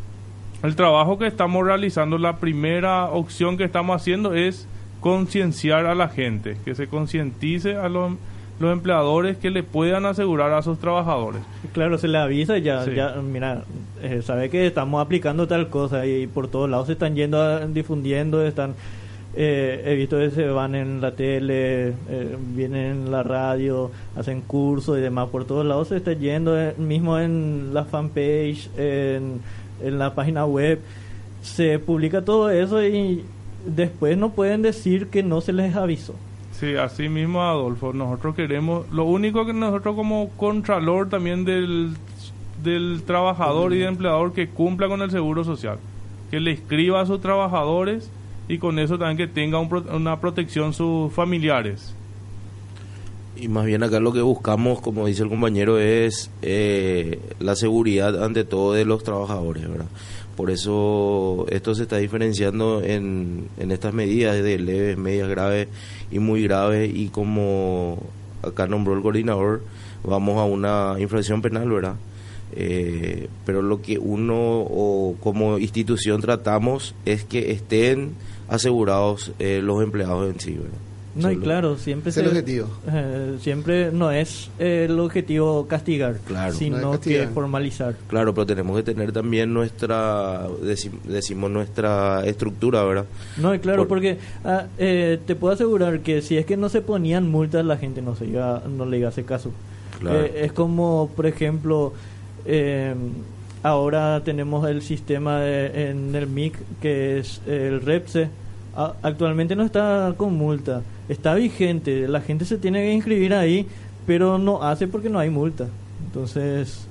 [0.63, 4.67] el trabajo que estamos realizando, la primera opción que estamos haciendo es
[5.01, 8.13] concienciar a la gente, que se concientice a los
[8.61, 11.41] los empleadores que le puedan asegurar a sus trabajadores.
[11.73, 13.65] Claro, se le avisa ya, ya mira,
[14.03, 18.47] eh, sabe que estamos aplicando tal cosa y por todos lados se están yendo difundiendo,
[18.47, 18.75] están,
[19.35, 24.43] eh, he visto que se van en la tele, eh, vienen en la radio, hacen
[24.43, 29.41] cursos y demás, por todos lados se está yendo, mismo en la fanpage, en,
[29.83, 30.81] en la página web,
[31.41, 33.25] se publica todo eso y
[33.65, 36.15] después no pueden decir que no se les avisó.
[36.61, 37.95] Sí, así mismo, Adolfo.
[37.95, 41.95] Nosotros queremos, lo único que nosotros como contralor también del,
[42.63, 45.79] del trabajador y del empleador que cumpla con el seguro social,
[46.31, 48.11] que le escriba a sus trabajadores
[48.47, 51.95] y con eso también que tenga una protección sus familiares.
[53.37, 58.23] Y más bien acá lo que buscamos, como dice el compañero, es eh, la seguridad
[58.23, 59.87] ante todo de los trabajadores, ¿verdad?
[60.37, 65.69] Por eso esto se está diferenciando en, en estas medidas de leves, medias, graves
[66.11, 66.91] y muy graves.
[66.95, 67.99] Y como
[68.43, 69.63] acá nombró el coordinador,
[70.03, 71.97] vamos a una infracción penal, ¿verdad?
[72.53, 78.15] Eh, pero lo que uno o como institución tratamos es que estén
[78.49, 80.90] asegurados eh, los empleados en sí, ¿verdad?
[81.15, 82.69] No, y claro, siempre es el objetivo.
[82.91, 86.17] Eh, siempre no es eh, el objetivo castigar,
[86.53, 87.97] sino que formalizar.
[88.07, 90.47] Claro, pero tenemos que tener también nuestra,
[91.05, 93.07] decimos nuestra estructura, ¿verdad?
[93.39, 96.81] No, y claro, porque ah, eh, te puedo asegurar que si es que no se
[96.81, 99.51] ponían multas, la gente no, se iba, no le iba a hacer caso.
[100.35, 101.93] es como, por ejemplo,
[103.65, 108.29] ahora tenemos el sistema en el MIC que es el REPSE
[109.03, 113.67] actualmente no está con multa, está vigente, la gente se tiene que inscribir ahí,
[114.07, 115.67] pero no hace porque no hay multa.
[116.07, 116.87] Entonces,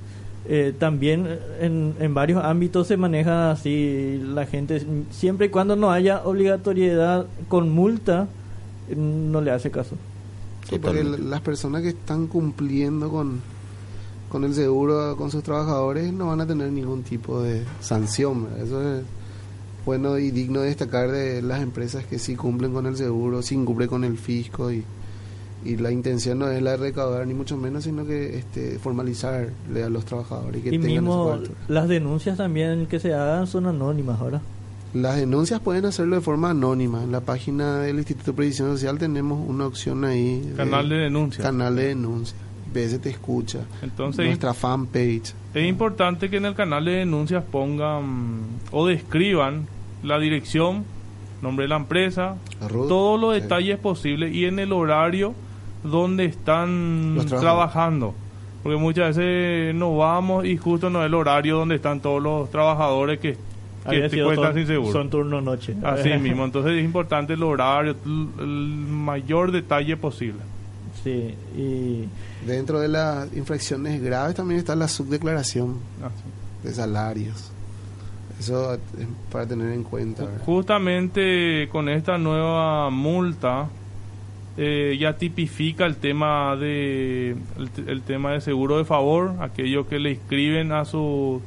[0.46, 1.26] eh, también
[1.60, 7.26] en, en varios ámbitos se maneja así, la gente, siempre y cuando no haya obligatoriedad
[7.48, 8.28] con multa,
[8.94, 9.96] no le hace caso.
[10.68, 13.40] Sí, porque las personas que están cumpliendo con,
[14.28, 18.48] con el seguro, con sus trabajadores, no van a tener ningún tipo de sanción.
[18.62, 19.02] Eso es
[19.84, 23.54] bueno y digno de destacar de las empresas que sí cumplen con el seguro, sí
[23.56, 24.84] cumplen con el fisco y,
[25.64, 29.82] y la intención no es la de recaudar ni mucho menos, sino que este, formalizarle
[29.82, 30.64] a los trabajadores.
[30.64, 34.40] Y, que mismo las denuncias también que se hagan son anónimas ahora.
[34.92, 37.04] Las denuncias pueden hacerlo de forma anónima.
[37.04, 40.52] En la página del Instituto de Previsión Social tenemos una opción ahí.
[40.56, 41.44] Canal de, denuncia.
[41.44, 42.36] Canal de denuncia.
[42.72, 43.60] BS te escucha.
[43.82, 45.34] Entonces, nuestra fanpage.
[45.54, 49.66] Es importante que en el canal de denuncias pongan o describan
[50.02, 50.84] la dirección,
[51.42, 52.36] nombre de la empresa,
[52.68, 55.34] todos los detalles posibles y en el horario
[55.82, 58.14] donde están trabajando.
[58.62, 62.50] Porque muchas veces nos vamos y justo no es el horario donde están todos los
[62.50, 63.38] trabajadores que,
[63.88, 64.92] que te cuentan sin seguro.
[64.92, 65.74] Son turno noche.
[65.82, 66.44] Así mismo.
[66.44, 70.40] Entonces es importante el horario, el mayor detalle posible.
[71.02, 72.04] Sí, y
[72.46, 76.10] Dentro de las infracciones graves también está la subdeclaración ah,
[76.62, 77.50] de salarios.
[78.38, 78.80] Eso es
[79.30, 80.26] para tener en cuenta.
[80.46, 83.68] Justamente con esta nueva multa
[84.56, 87.36] eh, ya tipifica el tema de
[87.86, 91.42] el, tema de seguro de favor, aquellos que le escriben a su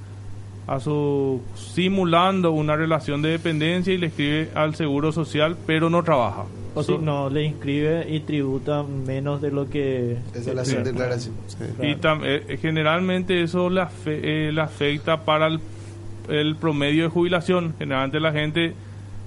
[0.67, 6.03] a su simulando una relación de dependencia y le escribe al seguro social, pero no
[6.03, 6.45] trabaja.
[6.75, 10.17] O si no, le inscribe y tributa menos de lo que...
[10.33, 11.35] Esa es la declaración.
[11.81, 15.59] Y eh, generalmente eso le, eh, afecta para el,
[16.29, 17.75] el promedio de jubilación.
[17.77, 18.73] Generalmente la gente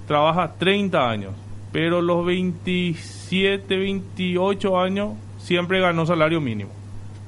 [0.07, 1.33] trabaja 30 años,
[1.73, 6.71] pero los 27, 28 años siempre ganó salario mínimo.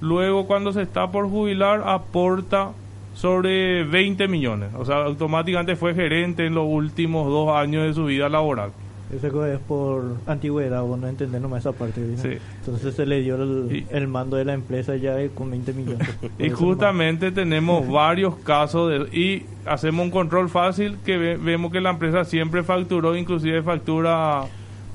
[0.01, 2.73] Luego cuando se está por jubilar aporta
[3.15, 4.71] sobre 20 millones.
[4.77, 8.71] O sea, automáticamente fue gerente en los últimos dos años de su vida laboral.
[9.15, 12.03] Eso es por antigüedad, vos no entendés nomás esa parte.
[12.03, 16.09] Entonces se le dio el, mando de la empresa ya con 20 millones.
[16.39, 21.91] y justamente tenemos varios casos de, y hacemos un control fácil que vemos que la
[21.91, 24.45] empresa siempre facturó, inclusive factura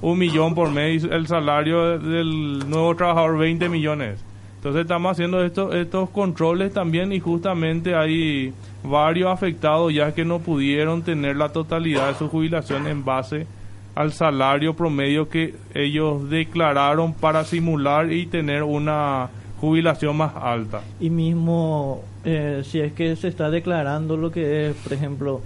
[0.01, 4.23] un millón por mes el salario del nuevo trabajador 20 millones.
[4.57, 8.53] Entonces estamos haciendo estos, estos controles también y justamente hay
[8.83, 13.47] varios afectados ya que no pudieron tener la totalidad de su jubilación en base
[13.95, 19.29] al salario promedio que ellos declararon para simular y tener una
[19.59, 20.81] jubilación más alta.
[20.99, 25.41] Y mismo eh, si es que se está declarando lo que es, por ejemplo,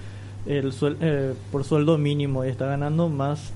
[0.45, 3.51] el eh, por sueldo mínimo y está ganando más,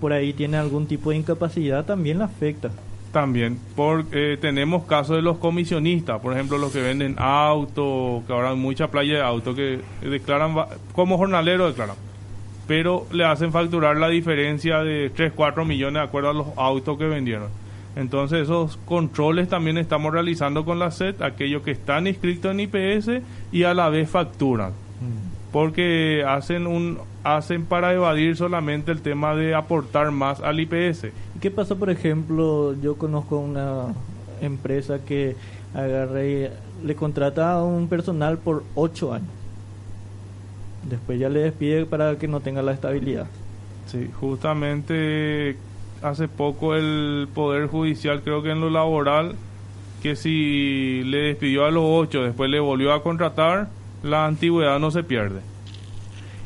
[0.00, 2.70] por ahí tiene algún tipo de incapacidad, también le afecta
[3.14, 8.32] también, porque eh, tenemos casos de los comisionistas, por ejemplo, los que venden autos, que
[8.32, 10.52] ahora hay mucha playa de autos que declaran,
[10.92, 11.94] como jornalero declaran,
[12.66, 16.98] pero le hacen facturar la diferencia de 3, 4 millones de acuerdo a los autos
[16.98, 17.48] que vendieron.
[17.96, 23.22] Entonces esos controles también estamos realizando con la SED, aquellos que están inscritos en IPS
[23.52, 24.70] y a la vez facturan.
[24.70, 25.52] Mm.
[25.52, 31.06] Porque hacen un hacen para evadir solamente el tema de aportar más al IPS.
[31.40, 33.94] ¿Qué pasa, por ejemplo, yo conozco una
[34.40, 35.36] empresa que
[35.74, 36.52] agarre,
[36.84, 39.28] le contrata a un personal por ocho años.
[40.88, 43.26] Después ya le despide para que no tenga la estabilidad.
[43.86, 45.56] Sí, justamente
[46.02, 49.36] hace poco el Poder Judicial, creo que en lo laboral,
[50.02, 53.68] que si le despidió a los ocho, después le volvió a contratar,
[54.02, 55.40] la antigüedad no se pierde.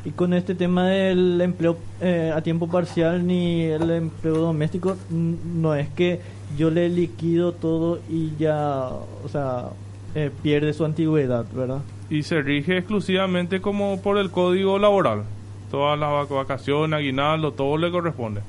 [0.04, 5.74] Y con este tema del empleo eh, a tiempo parcial ni el empleo doméstico, no
[5.74, 6.20] es que
[6.56, 9.70] yo le liquido todo y ya, o sea,
[10.14, 11.82] eh, pierde su antigüedad, ¿verdad?
[12.10, 15.24] Y se rige exclusivamente como por el código laboral.
[15.70, 18.40] Todas las vacaciones, aguinaldo, todo le corresponde.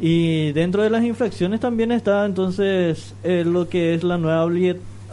[0.00, 4.48] Y dentro de las infracciones también está entonces eh, lo que es la nueva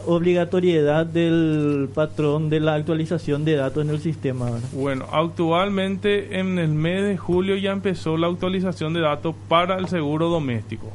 [0.05, 4.49] obligatoriedad del patrón de la actualización de datos en el sistema?
[4.71, 9.89] Bueno, actualmente en el mes de julio ya empezó la actualización de datos para el
[9.89, 10.87] seguro doméstico.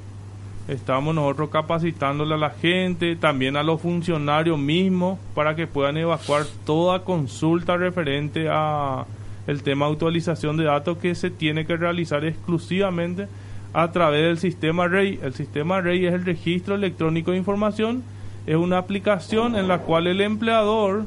[0.69, 6.45] Estamos nosotros capacitándole a la gente, también a los funcionarios mismos, para que puedan evacuar
[6.65, 9.05] toda consulta referente a
[9.47, 13.27] el tema de actualización de datos que se tiene que realizar exclusivamente
[13.73, 15.19] a través del sistema REI.
[15.23, 18.05] El sistema REI es el registro electrónico de información
[18.47, 21.05] es una aplicación en la cual el empleador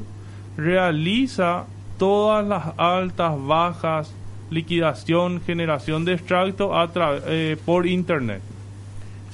[0.58, 1.66] realiza
[1.98, 4.14] todas las altas, bajas,
[4.50, 6.90] liquidación, generación de extracto a
[7.28, 8.42] eh, por internet.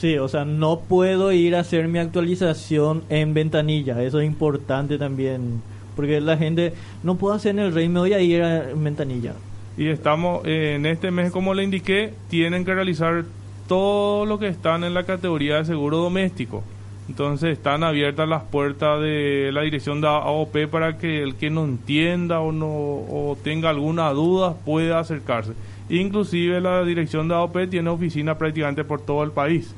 [0.02, 4.98] Sí, o sea, no puedo ir a hacer mi actualización en ventanilla, eso es importante
[4.98, 5.62] también,
[5.96, 6.74] porque la gente
[7.04, 9.34] no puedo hacer en el rey, me voy a ir a ventanilla.
[9.78, 13.26] Y estamos eh, en este mes, como le indiqué, tienen que realizar
[13.68, 16.64] todo lo que están en la categoría de seguro doméstico.
[17.08, 21.64] Entonces están abiertas las puertas de la dirección de AOP para que el que no
[21.64, 25.52] entienda o no o tenga alguna duda pueda acercarse.
[25.90, 29.76] Inclusive la dirección de AOP tiene oficinas prácticamente por todo el país.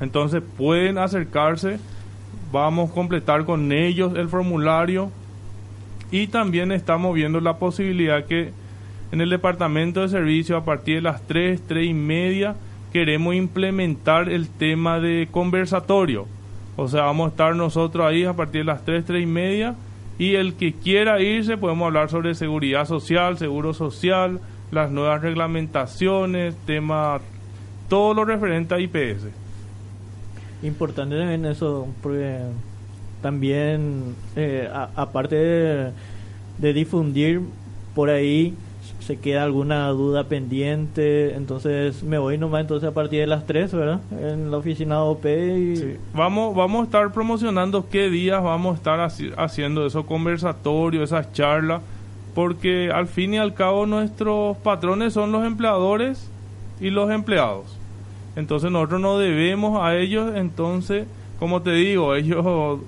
[0.00, 1.78] Entonces pueden acercarse,
[2.52, 5.10] vamos a completar con ellos el formulario
[6.10, 8.52] y también estamos viendo la posibilidad que
[9.12, 12.56] en el departamento de servicio a partir de las 3, 3 y media
[12.92, 16.26] queremos implementar el tema de conversatorio.
[16.76, 19.74] O sea, vamos a estar nosotros ahí a partir de las 3, 3 y media.
[20.18, 24.40] Y el que quiera irse, podemos hablar sobre seguridad social, seguro social,
[24.70, 27.20] las nuevas reglamentaciones, tema,
[27.88, 29.39] todo lo referente a IPS.
[30.62, 32.40] Importante también eso, porque
[33.22, 35.36] también, eh, aparte
[36.58, 37.40] de, difundir
[37.94, 38.54] por ahí
[39.00, 43.72] se queda alguna duda pendiente, entonces me voy nomás entonces a partir de las 3,
[43.72, 44.00] ¿verdad?
[44.20, 45.96] En la oficina OP y...
[46.14, 51.82] Vamos, vamos a estar promocionando qué días vamos a estar haciendo esos conversatorios, esas charlas,
[52.34, 56.30] porque al fin y al cabo nuestros patrones son los empleadores
[56.80, 57.80] y los empleados.
[58.36, 61.06] Entonces nosotros no debemos a ellos, entonces,
[61.38, 62.80] como te digo, ellos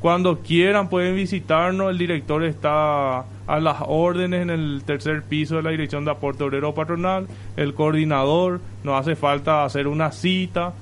[0.00, 5.62] cuando quieran pueden visitarnos, el director está a las órdenes en el tercer piso de
[5.62, 7.26] la Dirección de Aporte Obrero Patronal,
[7.56, 10.74] el coordinador, no hace falta hacer una cita,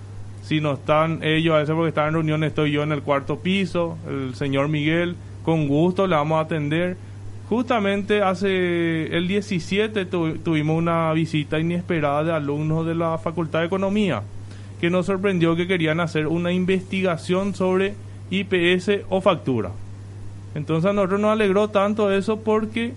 [0.43, 3.39] si no están ellos, a veces porque están en reunión, estoy yo en el cuarto
[3.39, 6.97] piso, el señor Miguel, con gusto le vamos a atender.
[7.49, 14.23] Justamente hace el 17 tuvimos una visita inesperada de alumnos de la Facultad de Economía
[14.81, 17.95] que nos sorprendió que querían hacer una investigación sobre
[18.31, 19.71] IPS o factura.
[20.55, 22.95] Entonces a nosotros nos alegró tanto eso porque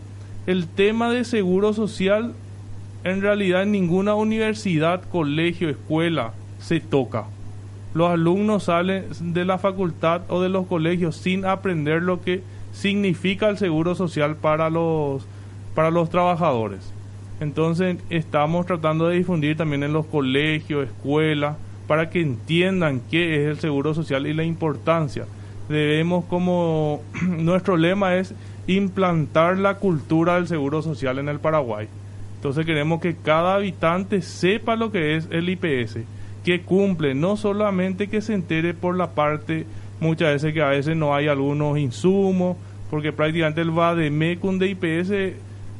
[0.47, 2.34] el tema de seguro social
[3.04, 7.26] en realidad en ninguna universidad, colegio, escuela se toca.
[7.93, 12.41] Los alumnos salen de la facultad o de los colegios sin aprender lo que
[12.72, 15.26] significa el seguro social para los
[15.76, 16.93] para los trabajadores.
[17.39, 21.55] Entonces estamos tratando de difundir también en los colegios, escuelas,
[21.88, 25.26] para que entiendan qué es el seguro social y la importancia
[25.70, 28.34] debemos como nuestro lema es
[28.67, 31.88] implantar la cultura del seguro social en el Paraguay.
[32.36, 35.99] Entonces queremos que cada habitante sepa lo que es el IPS,
[36.43, 39.65] que cumple, no solamente que se entere por la parte,
[40.00, 42.58] muchas veces que a veces no hay algunos insumos,
[42.89, 45.36] porque prácticamente el VADEMECUN de IPS,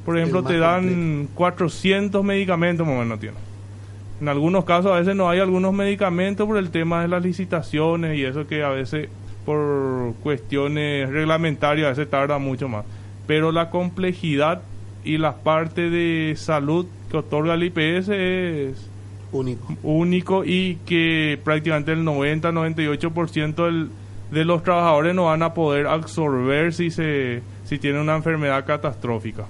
[0.06, 3.38] por ejemplo, te dan 400 medicamentos, más o menos tiene.
[4.22, 8.18] En algunos casos a veces no hay algunos medicamentos por el tema de las licitaciones
[8.18, 9.10] y eso que a veces
[9.46, 12.86] por cuestiones reglamentarias, se tarda mucho más.
[13.26, 14.62] Pero la complejidad
[15.04, 18.90] y la parte de salud que otorga el IPS es
[19.32, 19.76] único.
[19.82, 23.90] único y que prácticamente el 90-98%
[24.32, 29.46] de los trabajadores no van a poder absorber si, se, si tienen una enfermedad catastrófica.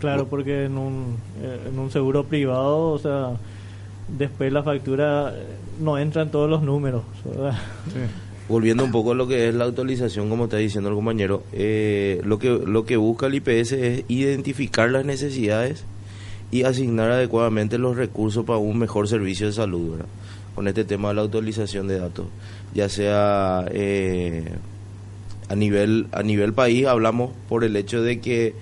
[0.00, 3.30] Claro, porque en un, eh, en un seguro privado, o sea,
[4.08, 5.46] después la factura eh,
[5.80, 7.02] no entra en todos los números.
[7.24, 8.00] Sí
[8.48, 12.20] volviendo un poco a lo que es la actualización, como está diciendo el compañero, eh,
[12.24, 15.84] lo, que, lo que busca el IPS es identificar las necesidades
[16.50, 20.06] y asignar adecuadamente los recursos para un mejor servicio de salud, ¿verdad?
[20.56, 22.26] Con este tema de la actualización de datos,
[22.74, 24.54] ya sea eh,
[25.50, 28.54] a nivel a nivel país, hablamos por el hecho de que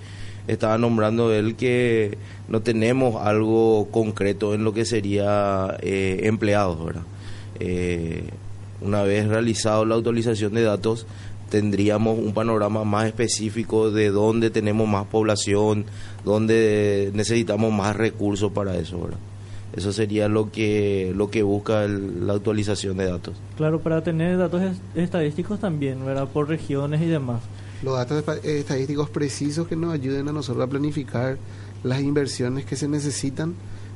[0.47, 2.17] estaba nombrando él que
[2.49, 6.77] no tenemos algo concreto en lo que sería eh, empleados.
[7.61, 8.25] Eh,
[8.81, 11.07] una vez realizado la actualización de datos,
[11.49, 15.85] tendríamos un panorama más específico de dónde tenemos más población,
[16.25, 19.09] dónde necesitamos más recursos para eso.
[19.75, 23.35] Eso sería lo que lo que busca la actualización de datos.
[23.57, 24.61] Claro, para tener datos
[24.95, 26.29] estadísticos también, ¿verdad?
[26.29, 27.41] Por regiones y demás.
[27.83, 31.37] Los datos estadísticos precisos que nos ayuden a nosotros a planificar
[31.83, 33.53] las inversiones que se necesitan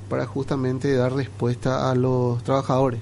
[0.09, 2.99] para justamente dar respuesta a los trabajadores.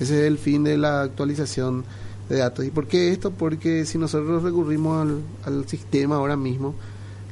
[0.00, 1.84] Ese es el fin de la actualización
[2.28, 2.64] de datos.
[2.64, 3.30] ¿Y por qué esto?
[3.30, 5.08] Porque si nosotros recurrimos
[5.44, 6.74] al, sistema ahora mismo,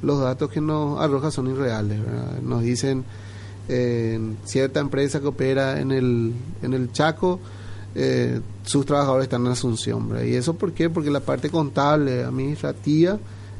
[0.03, 1.99] los datos que nos arroja son irreales.
[2.43, 3.05] Nos dicen
[3.68, 7.40] eh, cierta empresa que opera en el, en el Chaco,
[7.94, 10.10] eh, sus trabajadores están en Asunción.
[10.24, 10.90] ¿Y eso por qué?
[10.90, 13.18] Porque la parte contable, administrativa,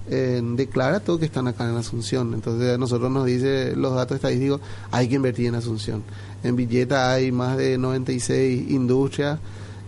[0.09, 2.35] eh, declara todo que están acá en Asunción.
[2.35, 6.03] Entonces a nosotros nos dice los datos estadísticos, hay que invertir en Asunción.
[6.45, 9.39] En Villeta hay más de 96 industrias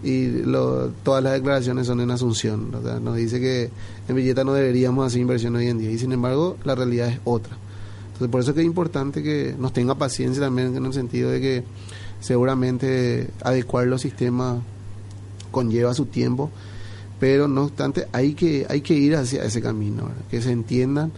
[0.02, 0.42] y
[1.02, 2.70] todas las declaraciones son en Asunción.
[3.02, 3.70] nos dice que
[4.08, 7.20] en Villeta no deberíamos hacer inversión hoy en día y sin embargo la realidad es
[7.24, 7.56] otra.
[8.18, 11.30] Entonces por eso es que es importante que nos tenga paciencia también en el sentido
[11.30, 11.64] de que
[12.18, 14.58] seguramente adecuar los sistemas
[15.52, 16.50] conlleva su tiempo,
[17.20, 21.12] pero no obstante hay que, hay que ir hacia ese camino, que se entiendan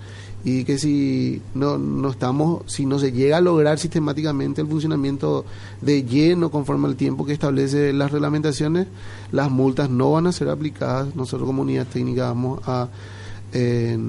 [0.45, 5.47] y que si no, no estamos, si no se llega a lograr sistemáticamente el funcionamiento
[5.81, 8.89] de lleno conforme al tiempo que establece las reglamentaciones,
[9.33, 11.17] las multas no van a ser aplicadas.
[11.17, 12.89] Nosotros como unidad técnica vamos a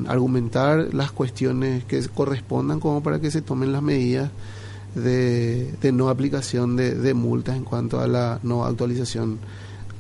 [0.08, 4.30] argumentar las cuestiones que correspondan como para que se tomen las medidas
[4.96, 9.40] de, de no aplicación de, de multas en cuanto a la no actualización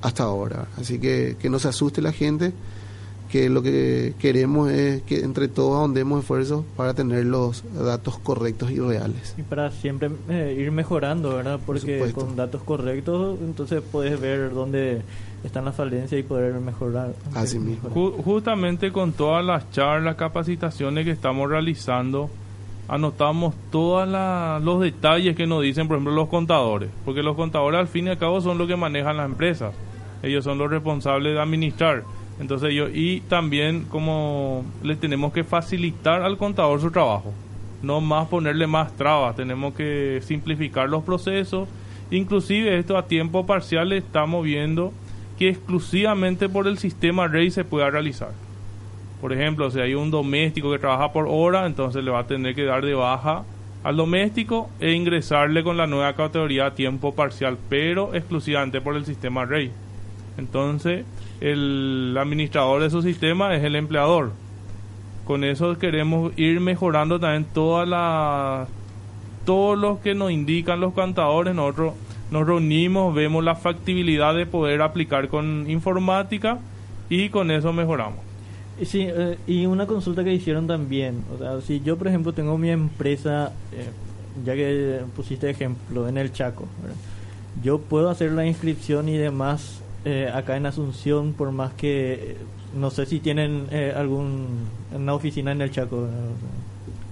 [0.01, 0.67] hasta ahora.
[0.77, 2.53] Así que que no se asuste la gente
[3.31, 8.71] que lo que queremos es que entre todos ahondemos esfuerzos para tener los datos correctos
[8.71, 9.35] y reales.
[9.37, 11.57] Y para siempre eh, ir mejorando, ¿verdad?
[11.65, 15.01] Porque con datos correctos entonces puedes ver dónde
[15.45, 17.13] están las falencias y poder mejorar.
[17.33, 17.89] Así mismo.
[17.89, 22.29] justamente con todas las charlas, capacitaciones que estamos realizando,
[22.89, 24.09] anotamos todos
[24.61, 28.09] los detalles que nos dicen, por ejemplo, los contadores, porque los contadores al fin y
[28.09, 29.73] al cabo son los que manejan las empresas,
[30.21, 32.03] ellos son los responsables de administrar
[32.41, 37.31] entonces yo, y también como le tenemos que facilitar al contador su trabajo,
[37.83, 41.69] no más ponerle más trabas, tenemos que simplificar los procesos,
[42.09, 44.91] inclusive esto a tiempo parcial estamos viendo
[45.37, 48.31] que exclusivamente por el sistema REI se pueda realizar.
[49.21, 52.55] Por ejemplo, si hay un doméstico que trabaja por hora, entonces le va a tener
[52.55, 53.43] que dar de baja
[53.83, 59.05] al doméstico e ingresarle con la nueva categoría a tiempo parcial, pero exclusivamente por el
[59.05, 59.71] sistema REI.
[60.39, 61.05] Entonces,
[61.41, 64.31] el administrador de su sistema es el empleador.
[65.25, 68.69] Con eso queremos ir mejorando también todas las
[69.45, 71.93] todos los que nos indican los cantadores, nosotros
[72.29, 76.59] nos reunimos, vemos la factibilidad de poder aplicar con informática
[77.09, 78.19] y con eso mejoramos.
[78.85, 82.57] Sí, eh, y una consulta que hicieron también, o sea, si yo por ejemplo tengo
[82.57, 83.89] mi empresa, eh,
[84.45, 86.67] ya que pusiste ejemplo, en el Chaco,
[87.63, 92.37] yo puedo hacer la inscripción y demás eh, acá en Asunción, por más que
[92.75, 94.47] no sé si tienen algún
[94.93, 96.07] una oficina en el Chaco.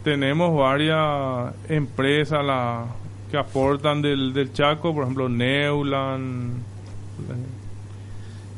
[0.03, 2.85] Tenemos varias empresas la,
[3.29, 6.61] que aportan del, del Chaco, por ejemplo Neuland.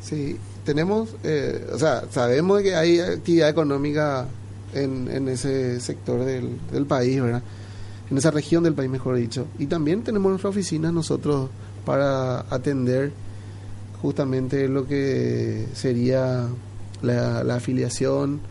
[0.02, 4.28] Sí, tenemos, eh, o sea, sabemos que hay actividad económica
[4.74, 7.44] en, en ese sector del, del, país, ¿verdad?
[8.10, 9.48] En esa región del país, mejor dicho.
[9.60, 11.50] Y también tenemos nuestra oficina nosotros
[11.86, 13.12] para atender
[14.02, 16.48] justamente lo que sería
[17.02, 18.42] la, la afiliación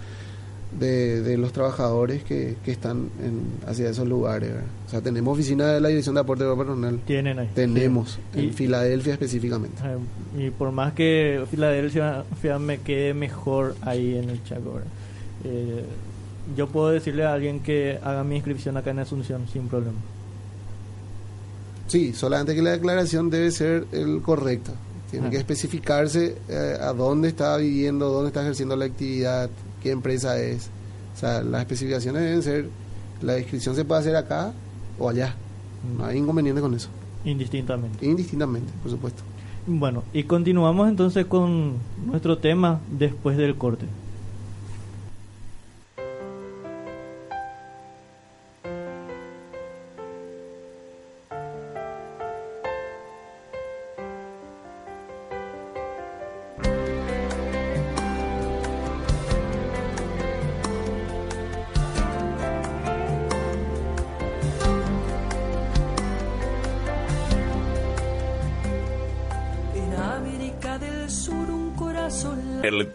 [0.79, 4.53] de, de, los trabajadores que, que están en, hacia esos lugares.
[4.87, 7.01] O sea, tenemos oficina de la Dirección de Aporte Patronal.
[7.07, 7.51] Tienen ahí.
[7.55, 9.83] Tenemos, en Filadelfia específicamente.
[9.83, 9.97] Ah,
[10.39, 12.25] y por más que Filadelfia
[12.61, 14.81] me quede mejor ahí en el Chaco,
[15.45, 15.85] eh,
[16.57, 19.99] yo puedo decirle a alguien que haga mi inscripción acá en Asunción sin problema.
[21.89, 24.73] Sí, solamente que la declaración debe ser el correcta.
[25.11, 25.31] Tiene ah.
[25.31, 29.51] que especificarse eh, a dónde está viviendo, dónde está ejerciendo la actividad,
[29.83, 30.71] qué empresa es.
[31.15, 32.69] O sea, las especificaciones deben ser,
[33.21, 34.53] la inscripción se puede hacer acá
[34.99, 35.35] o allá.
[35.97, 36.89] No hay inconveniente con eso.
[37.25, 38.05] Indistintamente.
[38.05, 39.23] Indistintamente, por supuesto.
[39.67, 41.75] Bueno, y continuamos entonces con
[42.07, 43.87] nuestro tema después del corte.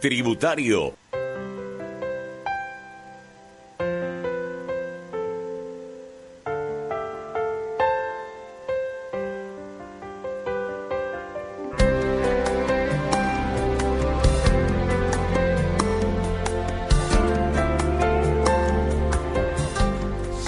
[0.08, 0.94] Tributario.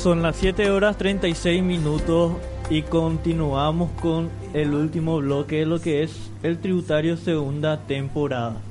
[0.03, 2.33] Son las 7 horas 36 minutos
[2.69, 8.66] y continuamos con el último bloque de lo que es el tributario segunda temporada.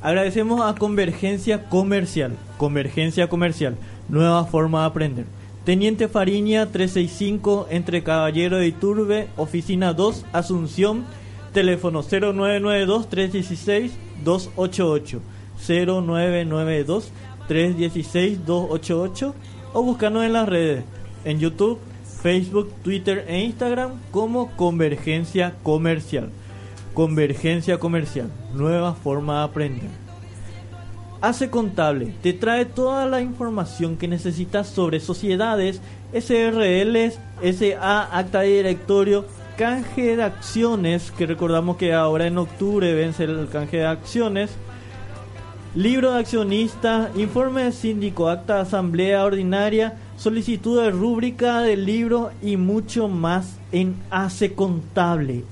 [0.00, 2.36] Agradecemos a Convergencia Comercial.
[2.56, 3.76] Convergencia Comercial,
[4.08, 5.26] nueva forma de aprender.
[5.64, 11.04] Teniente Fariña 365 entre Caballero de Iturbe, oficina 2, Asunción,
[11.52, 13.92] teléfono 0992 316
[14.24, 15.20] 288
[15.66, 17.12] 0992
[17.48, 19.34] 316 288
[19.74, 20.84] o buscarnos en las redes
[21.24, 21.78] en YouTube,
[22.22, 26.30] Facebook, Twitter e Instagram como Convergencia Comercial.
[26.98, 29.90] Convergencia comercial, nueva forma de aprender.
[31.20, 35.80] Hace Contable te trae toda la información que necesitas sobre sociedades,
[36.12, 39.26] SRLs, SA, acta de directorio,
[39.56, 44.50] canje de acciones, que recordamos que ahora en octubre vence el canje de acciones,
[45.76, 52.32] libro de accionista, informe de síndico, acta de asamblea ordinaria, solicitud de rúbrica del libro
[52.42, 55.44] y mucho más en Hace Contable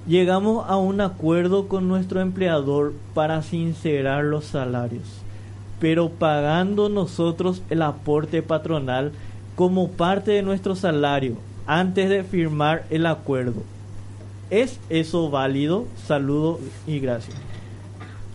[0.07, 5.24] Llegamos a un acuerdo con nuestro empleador para sincerar los salarios
[5.85, 9.11] pero pagando nosotros el aporte patronal
[9.55, 11.35] como parte de nuestro salario
[11.67, 13.61] antes de firmar el acuerdo.
[14.49, 15.85] ¿Es eso válido?
[15.95, 17.37] Saludo y gracias.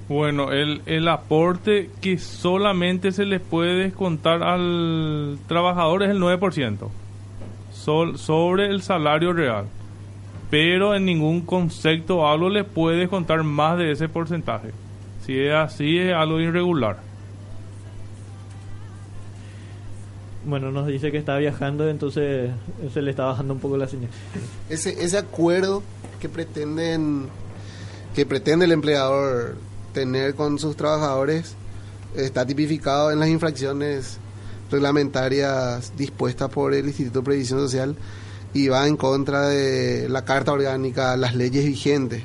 [0.09, 6.89] Bueno, el, el aporte que solamente se le puede descontar al trabajador es el 9%,
[7.73, 9.65] sol, sobre el salario real.
[10.51, 14.71] Pero en ningún concepto o algo le puede contar más de ese porcentaje.
[15.27, 17.10] Si es así, es algo irregular.
[20.45, 22.51] Bueno, nos dice que está viajando, entonces
[22.93, 24.11] se le está bajando un poco la señal.
[24.69, 25.83] Ese, ese acuerdo
[26.21, 27.29] que pretenden
[28.15, 29.57] que pretende el empleador
[29.93, 31.55] tener con sus trabajadores
[32.17, 34.19] está tipificado en las infracciones
[34.71, 37.97] reglamentarias dispuestas por el Instituto de Previsión Social
[38.53, 42.23] y va en contra de la Carta Orgánica, las leyes vigentes.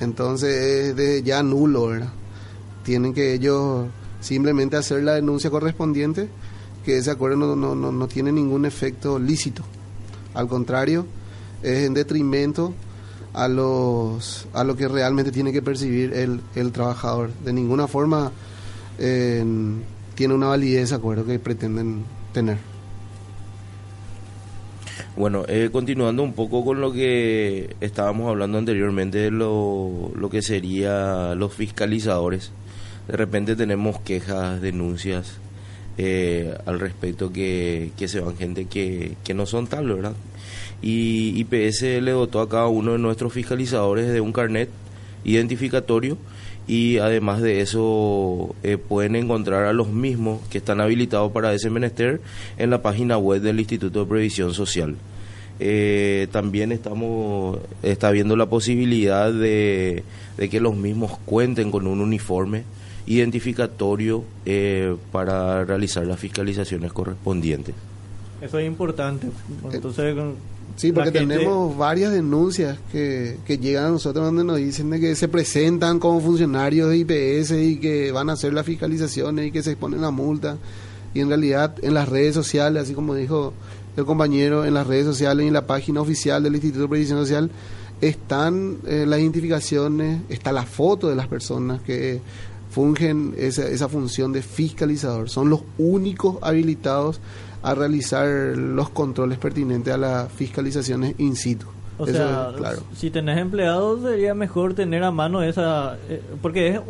[0.00, 2.12] Entonces es ya nulo, ¿verdad?
[2.82, 3.86] Tienen que ellos
[4.20, 6.28] simplemente hacer la denuncia correspondiente,
[6.90, 9.62] que ese acuerdo no, no, no, no tiene ningún efecto lícito.
[10.34, 11.06] Al contrario,
[11.62, 12.74] es en detrimento
[13.32, 17.30] a los a lo que realmente tiene que percibir el, el trabajador.
[17.44, 18.32] De ninguna forma
[18.98, 19.44] eh,
[20.16, 22.58] tiene una validez acuerdo que pretenden tener.
[25.16, 30.42] Bueno, eh, continuando un poco con lo que estábamos hablando anteriormente de lo, lo que
[30.42, 32.50] sería los fiscalizadores.
[33.06, 35.38] De repente tenemos quejas, denuncias
[35.98, 40.14] eh, al respecto que, se van gente que, no son tal, ¿verdad?
[40.82, 44.70] Y IPS le dotó a cada uno de nuestros fiscalizadores de un carnet
[45.24, 46.16] identificatorio
[46.66, 51.68] y además de eso eh, pueden encontrar a los mismos que están habilitados para ese
[51.68, 52.20] menester
[52.58, 54.96] en la página web del Instituto de Previsión Social.
[55.62, 60.04] Eh, también estamos está viendo la posibilidad de,
[60.50, 62.62] que los mismos cuenten con un uniforme
[63.06, 67.74] identificatorio eh, para realizar las fiscalizaciones correspondientes.
[68.40, 69.28] Eso es importante.
[69.72, 70.16] Entonces,
[70.76, 75.14] Sí, porque tenemos varias denuncias que, que llegan a nosotros donde nos dicen de que
[75.14, 79.62] se presentan como funcionarios de IPS y que van a hacer las fiscalizaciones y que
[79.62, 80.56] se exponen la multa.
[81.12, 83.52] Y en realidad en las redes sociales, así como dijo
[83.96, 87.18] el compañero, en las redes sociales y en la página oficial del Instituto de Previsión
[87.18, 87.50] Social
[88.00, 92.20] están eh, las identificaciones, está la foto de las personas que
[92.70, 95.28] fungen esa, esa función de fiscalizador.
[95.28, 97.20] Son los únicos habilitados
[97.62, 101.66] a realizar los controles pertinentes a las fiscalizaciones in situ.
[101.98, 102.78] O sea, claro.
[102.96, 106.82] si tenés empleados sería mejor tener a mano esa, eh, porque es eh,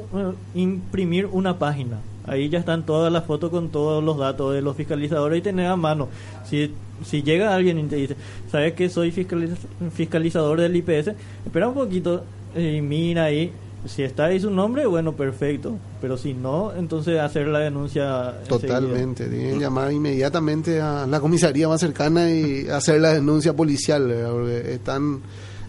[0.54, 1.98] imprimir una página.
[2.26, 5.66] Ahí ya están todas las fotos con todos los datos de los fiscalizadores y tener
[5.66, 6.08] a mano.
[6.44, 6.72] Si,
[7.04, 8.16] si llega alguien y te dice,
[8.52, 11.08] ¿sabes que soy fiscalizador del IPS?
[11.44, 12.22] Espera un poquito
[12.54, 13.52] y mira ahí
[13.86, 15.76] si está ahí su nombre, bueno, perfecto.
[16.00, 18.34] Pero si no, entonces hacer la denuncia.
[18.48, 19.26] Totalmente.
[19.26, 24.14] Tienen que llamar inmediatamente a la comisaría más cercana y hacer la denuncia policial.
[24.30, 25.20] Porque están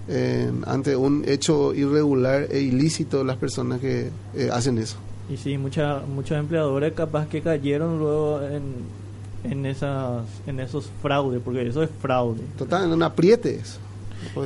[0.08, 4.98] eh, ante un hecho irregular e ilícito las personas que eh, hacen eso.
[5.30, 8.74] Y sí, mucha, muchos empleadores capaz que cayeron luego en,
[9.50, 12.42] en, esas, en esos fraudes, porque eso es fraude.
[12.58, 13.80] Total, en un apriete eso.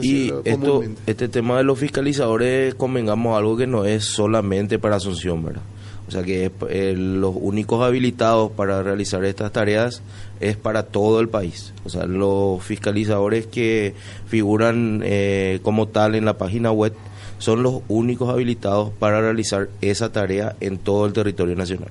[0.02, 5.44] Y esto, este tema de los fiscalizadores, convengamos algo que no es solamente para Asunción,
[5.44, 5.62] ¿verdad?
[6.08, 10.02] O sea que eh, los únicos habilitados para realizar estas tareas
[10.40, 11.74] es para todo el país.
[11.84, 13.96] O sea, los fiscalizadores que
[14.28, 16.94] figuran eh, como tal en la página web
[17.40, 21.90] son los únicos habilitados para realizar esa tarea en todo el territorio nacional.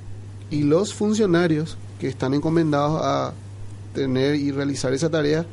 [0.51, 3.32] Y los funcionarios que están encomendados a
[3.95, 5.45] tener y realizar esa tarea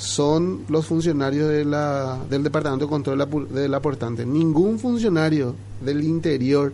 [0.00, 4.24] son los funcionarios de la, del Departamento de Control del Aportante.
[4.24, 6.72] Ningún funcionario del interior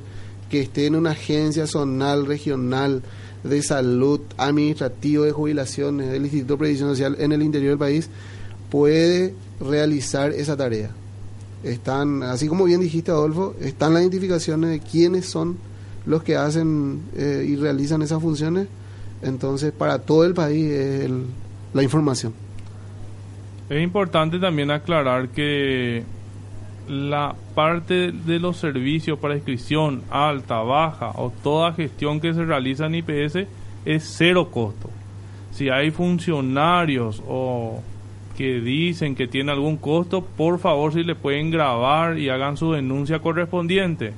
[0.49, 3.03] que esté en una agencia zonal, regional,
[3.43, 8.09] de salud, administrativo, de jubilaciones, del Instituto de Previsión Social en el interior del país,
[8.71, 10.91] puede realizar esa tarea.
[11.65, 15.57] Están, así como bien dijiste, Adolfo, están las identificaciones de quiénes son
[16.07, 18.69] los que hacen eh, y realizan esas funciones.
[19.21, 21.11] Entonces, para todo el país es
[21.75, 22.46] la información.
[23.69, 26.05] Es importante también aclarar que
[26.89, 32.87] la parte de los servicios para inscripción alta, baja o toda gestión que se realiza
[32.87, 33.47] en IPS
[33.85, 34.89] es cero costo.
[35.51, 37.83] Si hay funcionarios o
[38.37, 42.73] que dicen que tiene algún costo, por favor si le pueden grabar y hagan su
[42.73, 44.13] denuncia correspondiente.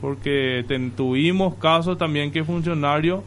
[0.00, 0.64] Porque
[0.94, 3.24] tuvimos casos también que funcionario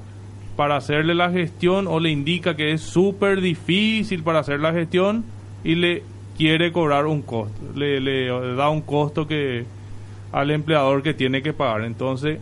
[0.55, 5.25] para hacerle la gestión o le indica que es súper difícil para hacer la gestión,
[5.67, 6.01] y le
[6.37, 9.65] quiere cobrar un costo, le, le da un costo que
[10.31, 11.83] al empleador que tiene que pagar.
[11.83, 12.39] Entonces,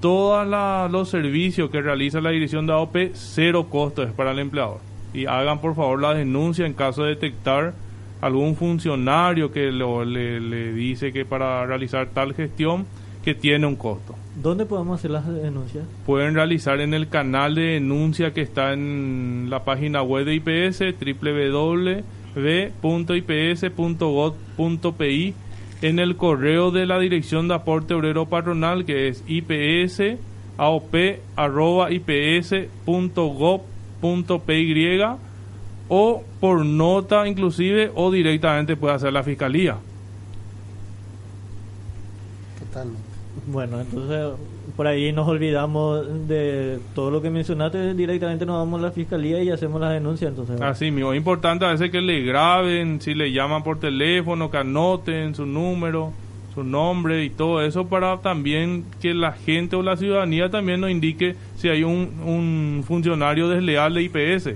[0.00, 4.78] todos los servicios que realiza la dirección de AOP, cero costo es para el empleador.
[5.14, 7.72] Y hagan por favor la denuncia en caso de detectar
[8.20, 12.84] algún funcionario que le, le dice que para realizar tal gestión
[13.24, 14.16] que tiene un costo.
[14.42, 15.84] ¿Dónde podemos hacer las denuncias?
[16.04, 20.80] Pueden realizar en el canal de denuncia que está en la página web de IPS,
[21.00, 22.02] www
[22.34, 22.94] b.ips.gov.pi
[25.82, 30.02] en el correo de la Dirección de Aporte Obrero Patronal que es ips
[34.46, 35.02] .py
[35.92, 39.76] o por nota inclusive o directamente puede hacer la fiscalía.
[43.46, 44.32] Bueno, entonces
[44.76, 49.42] por ahí nos olvidamos de todo lo que mencionaste, directamente nos vamos a la fiscalía
[49.42, 50.28] y hacemos la denuncia.
[50.28, 54.50] Entonces, Así mismo, es importante a veces que le graben, si le llaman por teléfono,
[54.50, 56.12] que anoten su número,
[56.54, 60.90] su nombre y todo eso para también que la gente o la ciudadanía también nos
[60.90, 64.50] indique si hay un, un funcionario desleal de IPS.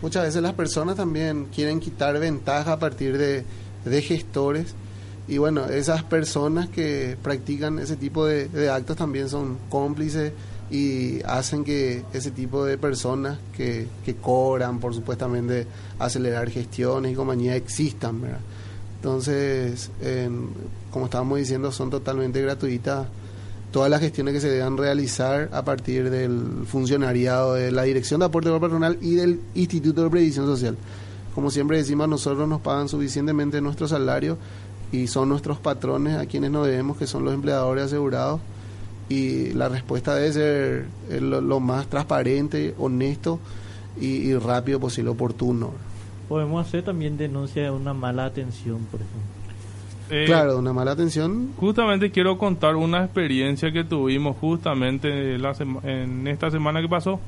[0.00, 3.44] Muchas veces las personas también quieren quitar ventaja a partir de,
[3.84, 4.74] de gestores
[5.28, 10.32] y bueno, esas personas que practican ese tipo de, actos también son cómplices
[10.70, 15.66] y hacen que ese tipo de personas que, que cobran por supuestamente
[15.98, 18.40] acelerar gestiones y compañías existan, ¿verdad?
[18.96, 19.90] Entonces,
[20.90, 23.06] como estábamos diciendo, son totalmente gratuitas
[23.70, 28.26] todas las gestiones que se deban realizar a partir del funcionariado de la Dirección de
[28.26, 30.76] Aporte Patronal y del Instituto de Previsión Social.
[31.34, 34.38] Como siempre decimos, nosotros nos pagan suficientemente nuestro salario
[34.92, 38.40] y son nuestros patrones a quienes nos debemos, que son los empleadores asegurados.
[39.08, 43.38] Y la respuesta debe ser eh, lo, más transparente, honesto
[44.00, 45.72] y, rápido posible, oportuno.
[46.28, 49.38] Podemos hacer también denuncia de una mala atención, por ejemplo.
[50.10, 51.50] Eh, claro, de una mala atención.
[51.56, 57.18] Justamente quiero contar una experiencia que tuvimos justamente la en esta semana que pasó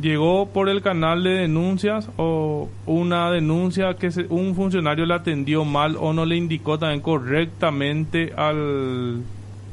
[0.00, 5.96] llegó por el canal de denuncias o una denuncia que un funcionario le atendió mal
[5.98, 9.22] o no le indicó también correctamente al,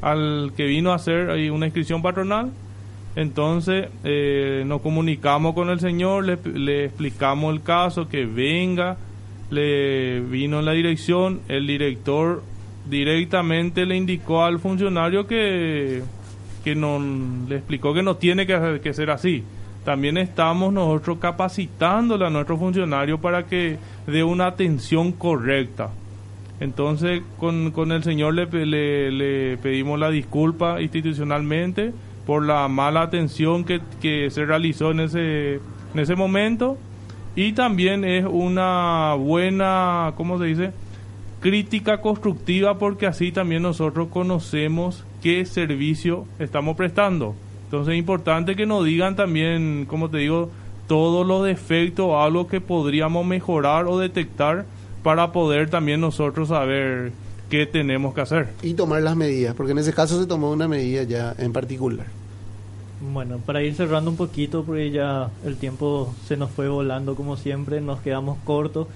[0.00, 2.52] al que vino a hacer una inscripción patronal.
[3.14, 8.96] Entonces eh, nos comunicamos con el señor, le, explicamos el caso, que venga,
[9.50, 12.42] le vino la dirección, el director
[12.88, 16.02] directamente le indicó al funcionario que,
[16.64, 16.98] que no,
[17.48, 19.44] le explicó que no tiene que, que ser así
[19.84, 25.90] también estamos nosotros capacitándole a nuestros funcionarios para que dé una atención correcta.
[26.60, 31.92] Entonces, con, con el señor le, le, pedimos la disculpa institucionalmente
[32.24, 36.78] por la mala atención que, que se realizó en ese, en ese momento
[37.34, 40.72] y también es una buena, ¿cómo se dice?
[41.40, 47.34] Crítica constructiva porque así también nosotros conocemos qué servicio estamos prestando.
[47.72, 50.50] Entonces es importante que nos digan también, como te digo,
[50.88, 54.66] todos los defectos o algo que podríamos mejorar o detectar
[55.02, 57.12] para poder también nosotros saber
[57.48, 58.48] qué tenemos que hacer.
[58.62, 62.04] Y tomar las medidas, porque en ese caso se tomó una medida ya en particular.
[63.10, 67.38] Bueno, para ir cerrando un poquito, porque ya el tiempo se nos fue volando como
[67.38, 68.86] siempre, nos quedamos cortos,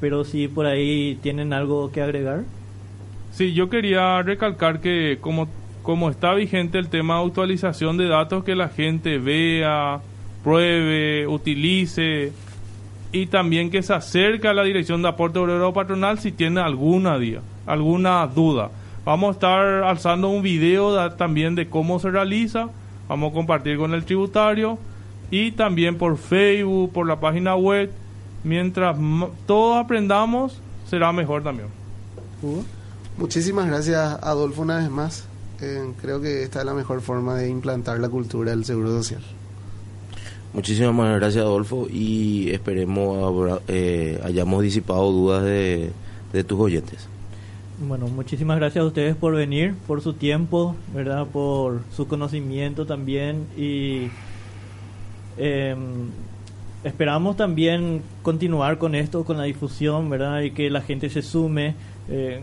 [0.00, 2.44] pero si por ahí tienen algo que agregar.
[3.32, 5.48] Sí, yo quería recalcar que como
[5.82, 10.00] como está vigente el tema de actualización de datos, que la gente vea,
[10.42, 12.32] pruebe, utilice
[13.12, 17.18] y también que se acerque a la dirección de aporte obrero patronal si tiene alguna
[17.18, 18.70] día, alguna duda.
[19.04, 22.68] Vamos a estar alzando un video también de cómo se realiza,
[23.08, 24.78] vamos a compartir con el tributario
[25.30, 27.90] y también por Facebook, por la página web.
[28.44, 28.96] Mientras
[29.46, 31.68] todos aprendamos, será mejor también.
[33.18, 35.29] Muchísimas gracias, Adolfo, una vez más
[36.00, 39.22] creo que esta es la mejor forma de implantar la cultura del seguro social.
[40.52, 45.92] Muchísimas gracias Adolfo y esperemos eh, hayamos disipado dudas de,
[46.44, 47.08] tus oyentes.
[47.86, 51.26] Bueno, muchísimas gracias a ustedes por venir, por su tiempo, ¿verdad?
[51.26, 54.08] Por su conocimiento también y
[55.38, 56.10] em,
[56.82, 60.42] esperamos también continuar con esto, con la difusión, ¿verdad?
[60.42, 61.74] Y que la gente se sume.
[62.08, 62.42] Eh,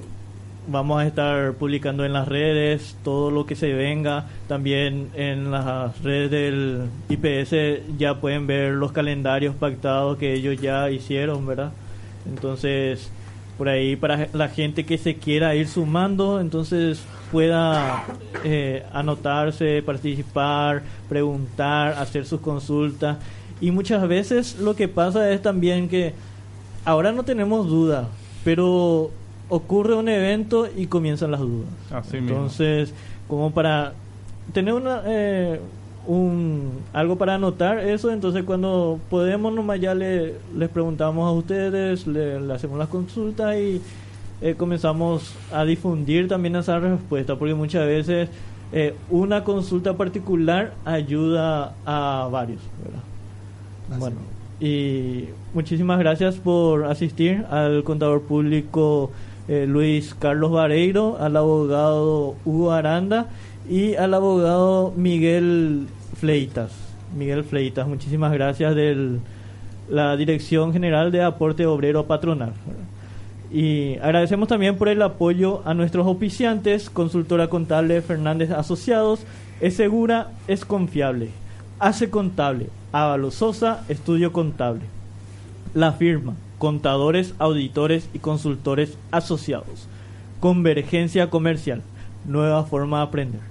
[0.68, 4.26] vamos a estar publicando en las redes todo lo que se venga.
[4.48, 10.90] También en las redes del IPS ya pueden ver los calendarios pactados que ellos ya
[10.92, 11.72] hicieron, ¿verdad?
[12.28, 13.10] Entonces,
[13.58, 18.04] por ahí para la gente que se quiera ir sumando, entonces pueda
[18.44, 23.18] eh, anotarse, participar, preguntar, hacer sus consultas.
[23.60, 26.14] Y muchas veces lo que pasa es también que
[26.86, 28.08] ahora no tenemos duda,
[28.44, 29.10] pero
[29.50, 31.70] ocurre un evento y comienzan las dudas.
[32.14, 32.94] Entonces,
[33.28, 33.94] como para
[34.54, 35.60] tener una eh,
[36.08, 42.08] un algo para anotar eso, entonces cuando podemos nomás ya le, les preguntamos a ustedes,
[42.08, 43.82] le, hacemos las consultas y
[44.42, 48.30] eh, comenzamos a difundir también esa respuesta, porque muchas veces
[48.72, 52.62] eh, una consulta particular ayuda a varios.
[54.00, 54.18] Bueno,
[54.60, 59.12] y muchísimas gracias por asistir al contador público
[59.48, 63.28] eh, Luis Carlos Vareiro, al abogado Hugo Aranda
[63.70, 66.72] y al abogado Miguel Fleitas.
[67.16, 67.88] Miguel Fleitas.
[67.88, 69.20] Muchísimas gracias de
[69.90, 72.54] la Dirección General de Aporte Obrero Patronal.
[73.52, 79.22] Y agradecemos también por el apoyo a nuestros oficiantes, consultora contable Fernández Asociados,
[79.62, 81.30] es segura, es confiable,
[81.80, 84.82] hace contable, Ávalo Sosa, estudio contable.
[85.74, 89.88] La firma, contadores, auditores y consultores asociados.
[90.40, 91.82] Convergencia comercial,
[92.26, 93.42] nueva forma de aprender.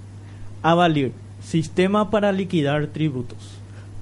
[0.63, 1.11] Avalir,
[1.41, 3.59] sistema para liquidar tributos.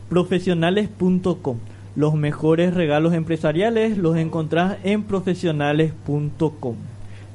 [0.09, 1.57] Profesionales.com
[1.95, 6.75] los mejores regalos empresariales los encontrás en profesionales.com.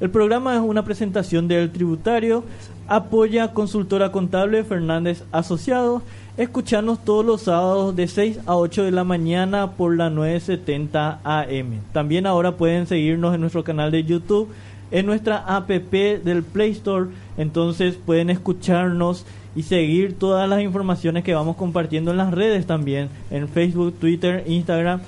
[0.01, 2.45] El programa es una presentación del tributario.
[2.87, 6.03] Apoya consultora contable Fernández Asociados.
[6.37, 11.81] Escuchanos todos los sábados de 6 a 8 de la mañana por la 970 AM.
[11.93, 14.49] También ahora pueden seguirnos en nuestro canal de YouTube,
[14.91, 17.11] en nuestra app del Play Store.
[17.37, 19.27] Entonces pueden escucharnos
[19.57, 24.45] y seguir todas las informaciones que vamos compartiendo en las redes también, en Facebook, Twitter,
[24.47, 25.01] Instagram,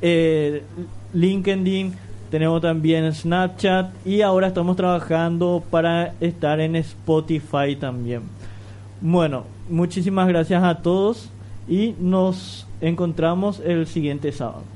[0.00, 0.62] eh,
[1.12, 1.92] LinkedIn,
[2.30, 8.35] tenemos también Snapchat y ahora estamos trabajando para estar en Spotify también.
[9.00, 11.30] Bueno, muchísimas gracias a todos
[11.68, 14.75] y nos encontramos el siguiente sábado.